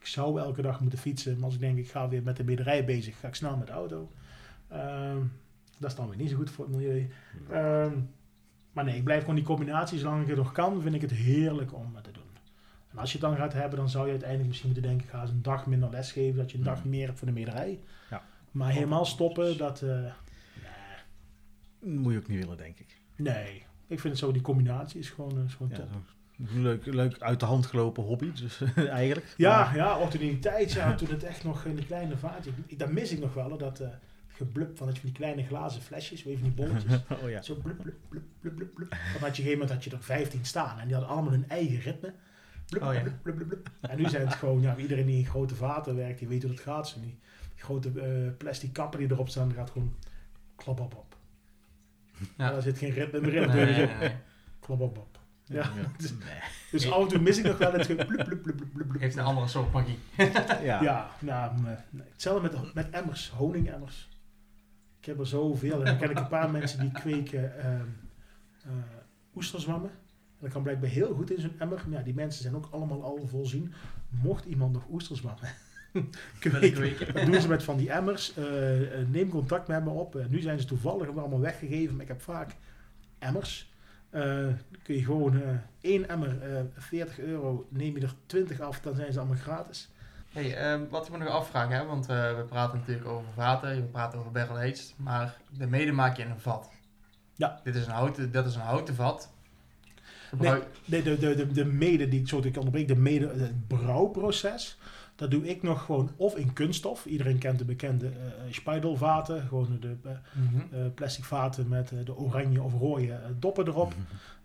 [0.00, 2.44] Ik zou elke dag moeten fietsen, maar als ik denk ik ga weer met de
[2.44, 4.10] bedrijf bezig, ga ik snel met de auto.
[4.68, 5.18] Ehm,
[5.78, 7.10] dat is dan weer niet zo goed voor het milieu.
[7.50, 7.92] Ehm,
[8.76, 11.10] maar nee, ik blijf gewoon die combinatie, zolang ik het nog kan, vind ik het
[11.10, 12.22] heerlijk om te doen.
[12.90, 15.20] En als je het dan gaat hebben, dan zou je uiteindelijk misschien moeten denken, ga
[15.20, 16.88] eens een dag minder lesgeven, dat je een dag Mhm.
[16.88, 17.78] meer hebt voor de meerderij.
[18.10, 18.22] Ja.
[18.50, 19.82] Maar helemaal stoppen, dat...
[19.82, 20.12] eh,
[21.80, 23.00] Moet je ook niet willen, denk ik.
[23.16, 25.88] nee, ik vind het zo, die combinatie is gewoon, eh, is gewoon Ja, top.
[26.48, 29.34] zo- leuk, leuk uit de hand gelopen hobby, dus eigenlijk.
[29.36, 31.86] Ja, Maar- ja, ook toen in die tijd, ja, toen het echt nog in de
[31.86, 32.14] kleine
[32.66, 33.88] ik- Dat mis ik nog wel, dat eh
[34.36, 37.00] geblub van dat je van die kleine glazen flesjes, weet je, van die bolletjes.
[37.22, 37.42] oh ja.
[37.42, 38.90] Zo blub, blub, blub, blub, blub, blub.
[38.90, 41.12] Dan had je op een gegeven moment had je er 15 staan en die hadden
[41.14, 42.12] allemaal hun eigen ritme.
[42.68, 43.00] Blub, Oh ja.
[43.00, 43.70] blub, blub, blub, blub.
[43.80, 46.50] En nu zijn het gewoon, ja, iedereen die in grote vaten werkt, die weet hoe
[46.50, 46.88] het gaat.
[46.88, 47.18] Zo die,
[47.54, 49.94] die grote eh, plastic kappen die erop staan, die gaat gewoon
[50.56, 51.16] klap op op.
[52.36, 52.50] Ja.
[52.50, 53.48] Daar zit geen ritme meer in.
[53.48, 54.14] Nee, dus, nee, eh, nee.
[54.60, 55.18] Klap op op.
[55.44, 55.70] Ja.
[55.96, 56.18] Dus, Nee.
[56.70, 58.88] dus af en toe mis ik nog wel het ge- blub, blub, blub, blub, blub,
[58.88, 59.00] blub.
[59.00, 59.98] Geeft een andere soort magie.
[60.62, 60.82] Ja.
[60.82, 61.52] Ja, nou,
[62.12, 64.08] hetzelfde met, met emmers, honingemmers.
[65.06, 65.78] Ik heb er zoveel.
[65.78, 67.86] En dan ken ik een paar mensen die kweken ehm
[68.62, 68.72] eh,
[69.36, 69.90] oesterzwammen.
[69.90, 71.82] En dat kan blijkbaar heel goed in zo'n emmer.
[71.88, 73.72] Maar ja, die mensen zijn ook allemaal al voorzien.
[74.08, 75.48] Mocht iemand nog oesterzwammen
[76.40, 77.14] kweken, kweken.
[77.14, 78.34] dat doen ze met van die emmers.
[78.34, 80.26] Eh, eh, neem contact met me op.
[80.28, 81.92] Nu zijn ze toevallig allemaal weggegeven.
[81.92, 82.56] Maar ik heb vaak
[83.18, 83.72] emmers.
[84.10, 85.40] Dan kun je gewoon
[85.80, 89.90] één emmer, eh 40 euro, neem je er 20 af, dan zijn ze allemaal gratis.
[90.36, 93.76] Hey, ehm, wat ik me nog afvraag, hè, want eh, we praten natuurlijk over vaten,
[93.76, 96.70] we praten over barrel aged, maar de mede maak je in een vat.
[97.34, 97.60] Ja.
[97.64, 99.32] Dit is een houten, dat is een houten vat.
[100.28, 104.78] Gebruik, De, de, de, de, de mede, die zo ik onderbreek, de mede, het brouwproces,
[105.14, 107.06] dat doe ik nog gewoon of in kunststof.
[107.06, 108.12] Iedereen kent de bekende eh
[108.50, 110.90] spijdelvaten, gewoon de eh, Mhm.
[110.94, 113.92] plastic vaten met de oranje of rode doppen erop.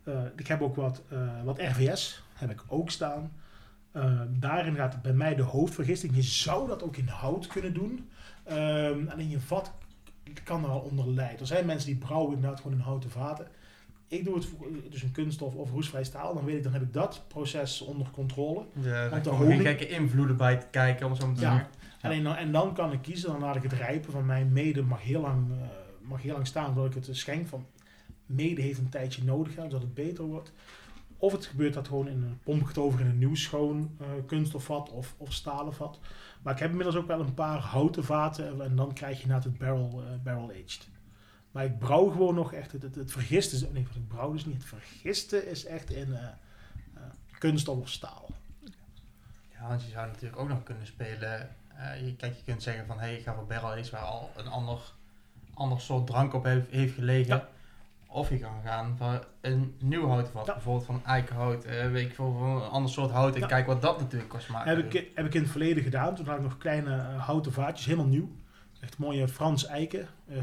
[0.04, 1.02] Eh, ik heb ook wat,
[1.44, 3.32] wat RVS, heb ik ook staan.
[3.92, 6.16] Eh, daarin gaat bij mij de hoofdvergisting.
[6.16, 8.10] Je zou dat ook in hout kunnen doen.
[8.44, 9.72] Ehm alleen je vat
[10.44, 11.40] kan er al onder lijden.
[11.40, 13.48] Er zijn mensen die brouwen inderdaad gewoon in houten vaten.
[14.08, 16.34] Ik doe het voor, dus een kunststof of roestvrij staal.
[16.34, 18.66] Dan weet ik, dan heb ik dat proces onder controle.
[18.82, 21.70] Ja, Want geen honing- gekke invloeden bij te kijken, om zo te Ja.
[22.02, 24.82] Alleen dan, en dan kan ik kiezen, dan laat ik het rijpen van mijn mede
[24.82, 25.58] mag heel lang, eh,
[26.02, 27.66] mag heel lang staan, zodat ik het schenk van
[28.26, 30.52] mede heeft een tijdje nodig, hè, zodat het beter wordt.
[31.22, 33.96] Of het gebeurt dat gewoon in een pomp ik het over in een nieuw schoon
[34.00, 36.00] eh kunststofvat of, of stalen vat.
[36.42, 39.44] Maar ik heb inmiddels ook wel een paar houten vaten en dan krijg je inderdaad
[39.46, 40.88] het barrel, eh, barrel aged.
[41.52, 44.46] Maar ik brouw gewoon nog echt, het, het, het vergisten, is- nee, ik brouw dus
[44.46, 46.28] niet, het vergisten is echt in eh,
[47.38, 48.30] kunststof of staal.
[49.52, 51.50] Ja, want je zou natuurlijk ook nog kunnen spelen.
[52.06, 54.30] je, kijk, je kunt zeggen van, hé, hey, ik ga voor barrel aged, waar al
[54.38, 54.80] een ander,
[55.54, 57.36] ander soort drank op heeft, heeft gelegen.
[57.36, 57.48] Ja.
[58.14, 60.54] Of je kan gaan voor een nieuw houten vat, Ja.
[60.54, 63.34] bijvoorbeeld van eikenhout, eh weet ik veel, voor een ander soort hout.
[63.36, 63.48] En Ja.
[63.48, 64.76] kijk wat dat natuurlijk kost maken.
[64.76, 66.16] Heb ik, heb ik in het verleden gedaan.
[66.16, 68.30] Toen had ik nog kleine eh, houten vaatjes, helemaal nieuw.
[68.80, 70.08] Echt mooie Frans eiken.
[70.30, 70.38] eh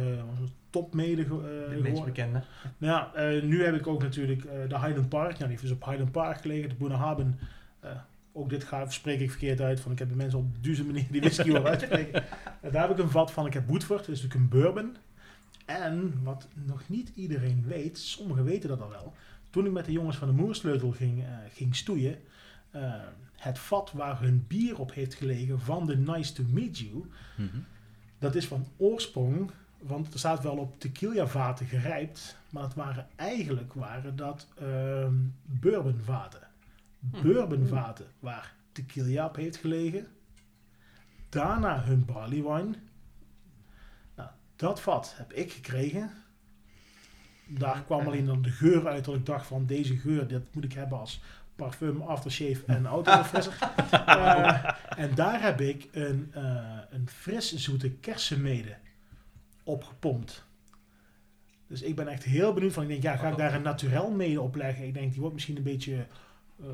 [0.71, 2.43] topmede eh, de meest bekende.
[2.79, 5.27] Nou ja, eh, nu heb ik ook natuurlijk eh, de Highland Park.
[5.29, 6.69] Nou, die heeft dus op Highland Park gelegen.
[6.69, 7.39] De Boenahaben.
[7.81, 7.91] eh
[8.33, 9.81] ook dit ga, spreek ik verkeerd uit.
[9.81, 12.25] Van, ik heb de mensen op duizend manieren die whisky wel uitspreken.
[12.61, 13.47] Eh, daar heb ik een vat van.
[13.47, 13.99] Ik heb Woodford.
[14.07, 14.97] Dat is natuurlijk een bourbon.
[15.69, 17.99] En wat nog niet iedereen weet.
[17.99, 19.14] Sommigen weten dat al wel.
[19.51, 22.19] Toen ik met de jongens van de Moersleutel ging, eh, ging stoeien.
[22.71, 22.95] eh,
[23.33, 27.05] het vat waar hun bier op heeft gelegen van de Nice to Meet You.
[27.37, 27.59] Mhm.
[28.19, 33.07] Dat is van oorsprong Want er staat wel op tequila vaten gerijpt, maar het waren
[33.16, 35.14] eigenlijk waren dat ehm
[35.45, 36.41] bourbon vaten.
[37.11, 37.23] Hm.
[37.23, 40.07] Bourbon vaten waar tequila op heeft gelegen.
[41.29, 42.75] Daarna hun barley wine.
[44.59, 46.11] Dat vat heb ik gekregen.
[47.46, 50.64] Daar kwam alleen dan de geur uit dat ik dacht van deze geur, dit moet
[50.64, 51.20] ik hebben als
[51.56, 53.59] parfum, aftershave en autofrisser.
[53.90, 58.76] Eh, en daar heb ik een, eh, een fris zoete kersenmede
[59.64, 60.44] opgepompt.
[61.66, 64.11] Dus ik ben echt heel benieuwd van, ik denk, ja, ga ik daar een naturel
[64.11, 64.86] mede op leggen?
[64.86, 66.06] Ik denk, die wordt misschien een beetje
[66.61, 66.66] eh,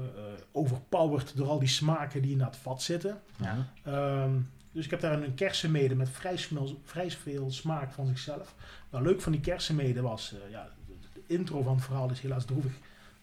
[0.52, 3.20] overpowered door al die smaken die in dat vat zitten.
[3.36, 3.68] Ja.
[3.82, 4.36] Ehm,
[4.74, 8.54] dus ik heb daar een kersenmede met vrij, smel- vrij veel smaak van zichzelf.
[8.90, 12.44] Nou, leuk van die kersenmede was, eh, ja, de, intro van het verhaal is helaas
[12.44, 12.72] droevig.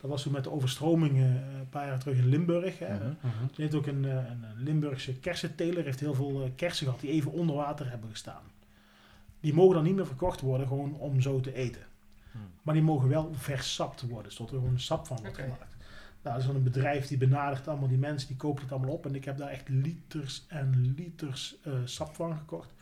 [0.02, 2.80] Dat was toen met de overstromingen eh, een paar jaar terug in Limburg.
[2.80, 2.93] Hè.
[2.93, 3.06] Mhm.
[3.06, 3.43] Mhm.
[3.56, 7.10] Je heeft ook een, eh, een, een Limburgse kersenteler, heeft heel veel kersen gehad die
[7.10, 8.43] even onder water hebben gestaan.
[9.39, 11.82] Die mogen dan niet meer verkocht worden, gewoon om zo te eten.
[12.32, 12.41] Hmm.
[12.62, 15.71] Maar die mogen wel versapt worden, zodat er gewoon sap van wordt gemaakt.
[16.24, 18.90] Nou, dat is dan een bedrijf die benadert allemaal die mensen, die kopen het allemaal
[18.94, 19.06] op.
[19.06, 22.74] En ik heb daar echt liters en liters eh, sap van gekocht.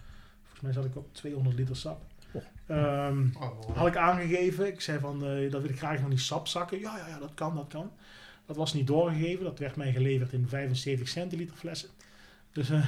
[0.42, 2.02] Volgens mij zat ik op 200 liter sap.
[2.32, 2.42] Oh.
[2.68, 4.68] Ehm, Oh, had ik aangegeven.
[4.68, 6.80] Ik zei van, eh, dat wil ik graag van die sapzakken.
[6.80, 7.92] Ja, ja, ja, dat kan, dat kan.
[8.46, 9.44] Dat was niet doorgegeven.
[9.44, 11.90] Dat werd mij geleverd in 75 centiliter flessen.
[12.54, 12.86] Dus eh,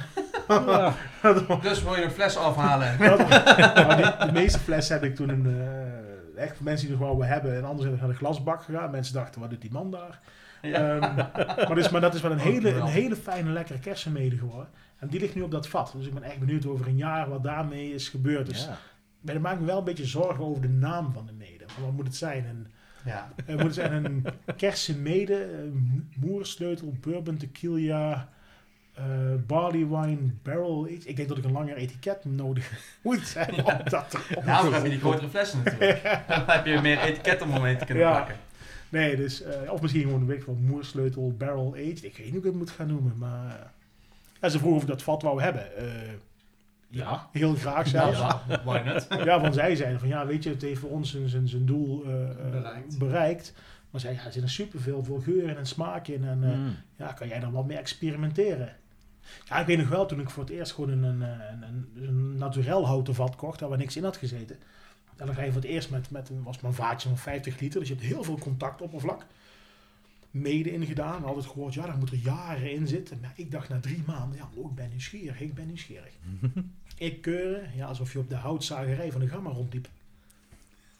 [0.48, 0.94] Ja.
[1.62, 2.98] Dus wil je een fles afhalen?
[2.98, 5.91] dat die- de meeste flessen heb ik toen een, eh,
[6.36, 7.56] echt voor mensen die nog wel we hebben.
[7.56, 8.90] En anders ik naar de glasbak gegaan.
[8.90, 10.20] Mensen dachten, wat doet die man daar?
[10.62, 10.98] Ja.
[10.98, 11.16] Ehm,
[11.66, 14.68] maar, dus, maar dat is wel een hele, een hele fijne, lekkere kersenmede geworden.
[14.98, 15.92] En die ligt nu op dat vat.
[15.96, 18.46] Dus ik ben echt benieuwd over een jaar wat daarmee is gebeurd.
[18.46, 18.78] Dus Ja.
[19.20, 21.64] maar ik maak me wel een beetje zorgen over de naam van de mede.
[21.66, 22.44] Van wat moet het zijn?
[22.46, 22.66] Een,
[23.04, 23.32] ja.
[23.46, 24.24] eh, moet het zijn een
[24.56, 25.68] kersenmede,
[26.20, 28.28] moersleutel, bourbon, tequila,
[28.94, 29.04] eh,
[29.46, 30.86] barley wine, barrel.
[30.88, 32.70] Ik denk dat ik een langer etiket nodig
[33.02, 36.02] moet hebben om dat Daarom heb je die grotere flessen natuurlijk.
[36.28, 38.10] Dan heb je meer etiket om omheen te kunnen Ja.
[38.12, 38.36] plakken.
[38.88, 42.04] Nee, dus, eh, of misschien gewoon, weet ik wel, moersleutel, barrel aged.
[42.04, 43.46] Ik weet niet hoe ik het moet gaan noemen, maar...
[43.60, 43.66] eh,
[44.40, 45.76] ja, ze vroegen of ik dat vat wou hebben.
[45.76, 45.84] Eh,
[46.88, 48.18] ja, heel graag zelfs.
[48.18, 48.42] Ja.
[48.48, 49.06] Ja, why not?
[49.42, 52.04] want zij zeiden van, ja, weet je, het heeft voor ons zijn, zijn, zijn doel
[52.04, 52.98] eh, eh, Bereikt.
[52.98, 53.52] bereikt.
[53.90, 56.24] Maar zij, ja, er zit er superveel veel geur en smaak in.
[56.24, 56.76] En eh, Mm.
[56.96, 58.76] ja, kan jij dan wat mee experimenteren?
[59.44, 61.20] Ja, ik weet nog wel, toen ik voor het eerst gewoon een, een,
[61.62, 64.56] een, een, naturel houten vat kocht, daar waar niks in had gezeten.
[65.16, 67.60] En dan ga je voor het eerst met, met een, was mijn vaatje van 50
[67.60, 69.26] liter, dus je hebt heel veel contactoppervlak.
[70.30, 73.18] Mede ingedaan, altijd gehoord, ja, daar moet er jaren in zitten.
[73.20, 76.12] Maar ik dacht na drie maanden, ja, oh, ik ben nieuwsgierig, ik ben nieuwsgierig.
[76.96, 79.88] ik keuren, ja, alsof je op de houtzagerij van de gamma rondliep.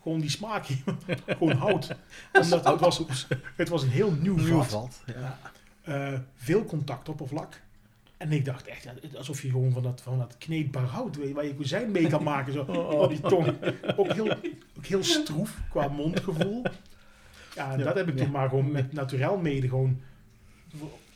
[0.03, 0.66] Gewoon die smaak,
[1.27, 1.95] gewoon hout.
[2.43, 4.66] Omdat het was, het was een heel nieuw Nieuw vat.
[4.66, 5.03] vat.
[5.07, 5.39] Ja.
[5.83, 7.61] Eh, veel contactoppervlak.
[8.23, 11.45] En ik dacht echt, alsof je gewoon van dat, van dat kneedbaar hout, weet waar
[11.45, 12.53] je kozijn mee kan maken.
[12.53, 13.47] Zo, oh, die tong.
[13.97, 14.31] Ook heel,
[14.77, 16.62] ook heel stroef qua mondgevoel.
[17.55, 18.25] Ja, en Ja, dat heb ik ja.
[18.25, 20.01] toen maar gewoon met naturel mede gewoon...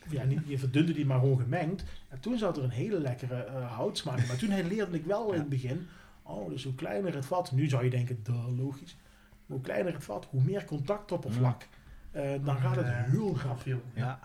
[0.09, 1.83] Ja, niet, je verdunde die maar gewoon gemengd.
[2.07, 4.27] En toen zat er een hele lekkere eh houtsmaak.
[4.27, 5.87] Maar toen leerde ik wel in het begin...
[6.23, 7.51] Oh, dus hoe kleiner het vat...
[7.51, 8.97] Nu zou je denken, duh, logisch.
[9.45, 11.67] Hoe kleiner het vat, hoe meer contactoppervlak.
[12.11, 13.81] Eh, dan gaat het heel veel.
[13.93, 14.19] Ja.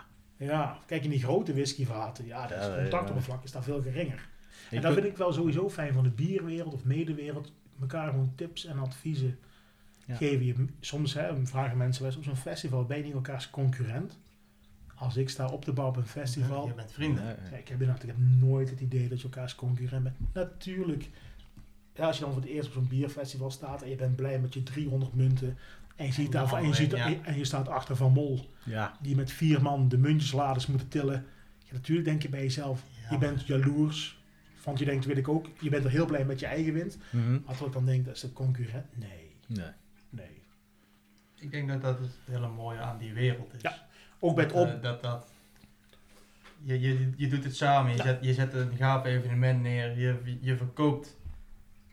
[0.45, 3.83] Ja, kijk in die grote whiskyvaten, ja, dat is Ja, het contactoppervlak is daar veel
[3.83, 4.29] geringer.
[4.71, 7.53] En Ik dat ben- vind ik wel sowieso fijn van de bierwereld of medewereld.
[7.81, 9.39] Elkaar gewoon tips en adviezen
[10.07, 10.15] Ja.
[10.17, 10.45] geven.
[10.47, 14.19] Je, soms hè, vragen mensen wel eens op zo'n festival, ben je niet elkaars concurrent?
[14.95, 17.25] Als ik sta op de bouw op een festival, Je bent vrienden.
[17.25, 20.17] Ja, ja, ik, heb, inderdaad- ik heb nooit het idee dat je elkaars concurrent bent.
[20.33, 21.11] Natuurlijk,
[21.95, 24.39] ja, als je dan voor het eerst op zo'n bierfestival staat en je bent blij
[24.41, 25.59] met je 300 munten
[25.97, 27.15] en je, ziet En daar, en je, ziet, ja.
[27.23, 28.97] en je staat achter Van Mol ja.
[29.01, 31.27] die met vier man de muntjesladers moeten tillen.
[31.59, 34.21] Ja, natuurlijk denk je bij jezelf, Ja, je bent jaloers.
[34.65, 36.99] Want je denkt, weet ik ook, je bent er heel blij met je eigen winst.
[37.11, 37.31] Mhm.
[37.33, 38.87] Maar wat ik dan denk, dat is de concurrent.
[38.99, 39.67] Nee, Nee.
[40.11, 40.41] nee.
[41.35, 43.61] Ik denk dat dat het hele mooie aan die wereld is.
[43.63, 43.87] Ja,
[44.19, 44.67] Ook bij het op...
[44.69, 45.27] eh, dat, dat
[46.65, 48.03] je, je, je doet het samen, je, Ja.
[48.03, 51.17] zet, je zet een gaaf evenement neer, je, je verkoopt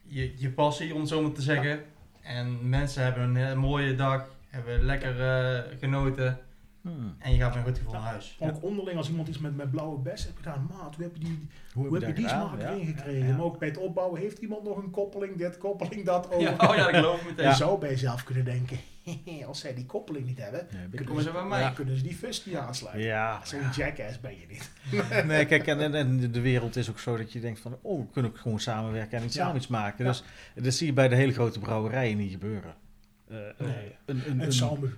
[0.05, 1.79] je, je passie, om het zo maar te zeggen.
[2.21, 6.39] En mensen hebben een mooie dag, hebben lekker eh, genoten
[6.81, 7.15] Hmm.
[7.19, 8.37] en je gaat met een goed gevoel naar huis.
[8.39, 11.19] Ook onderling, als iemand iets met, met blauwe bes heeft gedaan, maat, hoe heb je
[11.23, 12.67] die, Hoe hoe heb je die smaak Ja.
[12.73, 13.27] gekregen?
[13.27, 13.35] Ja.
[13.35, 16.41] Maar ook bij het opbouwen, heeft iemand nog een koppeling, dit, koppeling, dat over?
[16.41, 17.47] Ja, oh ja, dat geloof ik meteen.
[17.49, 18.77] Je zou bij jezelf kunnen denken,
[19.47, 21.61] als zij die koppeling niet hebben, ik- Komen ze bij mij?
[21.61, 23.05] dan kunnen ze die fust niet aansluiten.
[23.05, 23.39] Ja.
[23.45, 24.71] Zo'n jackass ben je niet.
[25.25, 27.99] Nee, kijk, en, en, en de wereld is ook zo dat je denkt van, oh,
[27.99, 29.41] we kunnen ook gewoon samenwerken en iets Ja.
[29.41, 30.05] samen iets maken.
[30.05, 30.11] Ja.
[30.11, 30.23] Dus
[30.55, 32.73] dat zie je bij de hele grote brouwerijen niet gebeuren.
[33.29, 33.95] Nee.
[34.05, 34.39] een, een,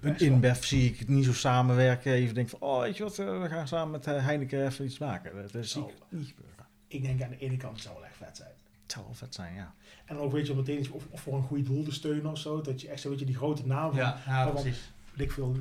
[0.01, 2.11] Het InBev zie ik het niet zo samenwerken.
[2.11, 4.97] Even denk van, oh, weet je wat, eh, we gaan samen met Heineken even iets
[4.97, 5.35] maken.
[5.35, 6.65] Dat, dat zie ik niet gebeuren.
[6.87, 8.51] Ik denk aan de ene kant het zou wel echt vet zijn.
[8.83, 9.73] Het zou wel vet zijn, ja.
[10.05, 12.61] En ook weet je meteen of, of voor een goed doel te steunen of zo.
[12.61, 14.91] Dat je echt zo, weet je, die grote naam Ja, ja precies.
[15.15, 15.55] ik veel,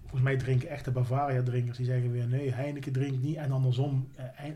[0.00, 1.76] volgens mij drinken echte Bavaria drinkers.
[1.76, 3.36] Die zeggen weer, nee, Heineken drinkt niet.
[3.36, 4.50] En andersom, eh,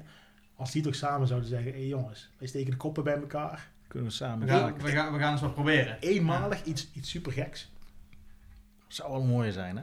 [0.55, 3.70] als die toch samen zouden zeggen, hé hey jongens, wij steken de koppen bij elkaar.
[3.91, 5.97] Kunnen we samen We gaan, we, gaan, we gaan eens wat proberen.
[6.01, 7.72] Eenmalig iets, iets super geks.
[8.88, 9.82] Zou wel mooi zijn, hè?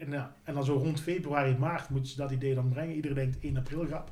[0.00, 2.94] En, ja, en dan zo rond februari, maart moeten ze dat idee dan brengen.
[2.94, 4.10] Iedereen denkt 1 april grap.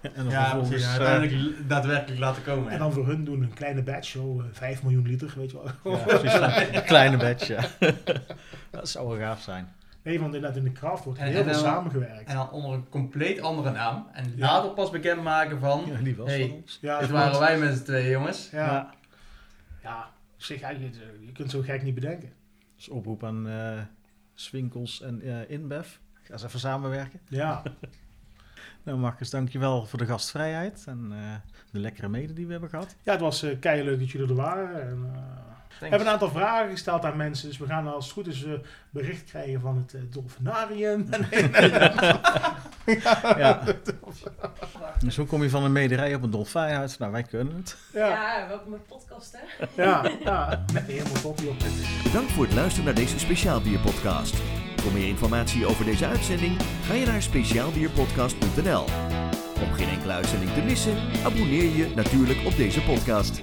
[0.00, 0.86] En dan Ja, vervolgens, precies.
[0.86, 2.72] eh, Uiteindelijk daadwerkelijk laten komen.
[2.72, 5.56] En dan voor hun doen een kleine batch, zo eh, 5 miljoen liter, weet je
[5.82, 5.96] wel.
[5.96, 6.34] ja, precies,
[6.76, 7.64] een kleine badge, ja.
[8.70, 9.68] dat zou wel gaaf zijn.
[10.04, 12.28] Nee, want inderdaad in de craft wordt En- heel en veel dan- samengewerkt.
[12.28, 14.06] En dan onder een compleet andere naam.
[14.12, 14.46] En Ja.
[14.46, 15.84] later pas bekendmaken van...
[15.86, 16.40] Ja, die was Hey.
[16.48, 16.78] van ons.
[16.80, 17.22] ja, dit klopt.
[17.24, 18.50] waren wij met z'n tweeën, jongens.
[18.50, 18.94] Ja, ja.
[19.82, 20.10] Ja.
[20.34, 20.90] op zich, ja, je,
[21.32, 22.32] kunt zo gek niet bedenken.
[22.76, 23.80] Dus oproep aan eh
[24.34, 25.88] Swinkels en eh InBev.
[26.22, 27.20] Ga eens even samenwerken.
[27.28, 27.62] Ja,
[28.82, 31.34] Nou Marcus, dankjewel voor de gastvrijheid en eh,
[31.70, 32.96] de lekkere mede die we hebben gehad.
[33.02, 34.82] ja het was eh leuk dat jullie er waren.
[34.88, 35.20] En, eh,
[35.80, 38.44] we hebben een aantal vragen gesteld aan mensen, dus we gaan als het goed is
[38.44, 38.52] eh,
[38.90, 41.08] bericht krijgen van het eh, dolfinarium.
[43.36, 43.62] Ja.
[44.98, 46.98] Dus hoe kom je van een mederij op een dolfijn uit?
[46.98, 47.76] Nou, wij kunnen het.
[47.92, 49.82] ja, Ja, welkom bij de podcast, hè?
[49.82, 50.64] ja, ja.
[50.72, 51.54] Nee, helemaal top, joh.
[52.02, 54.34] Bedankt voor het luisteren naar deze speciaalbierpodcast.
[54.76, 58.84] Voor meer informatie over deze uitzending ga je naar speciaalbierpodcast.nl.
[59.62, 63.38] Om geen enkele uitzending te missen, abonneer je natuurlijk op deze podcast.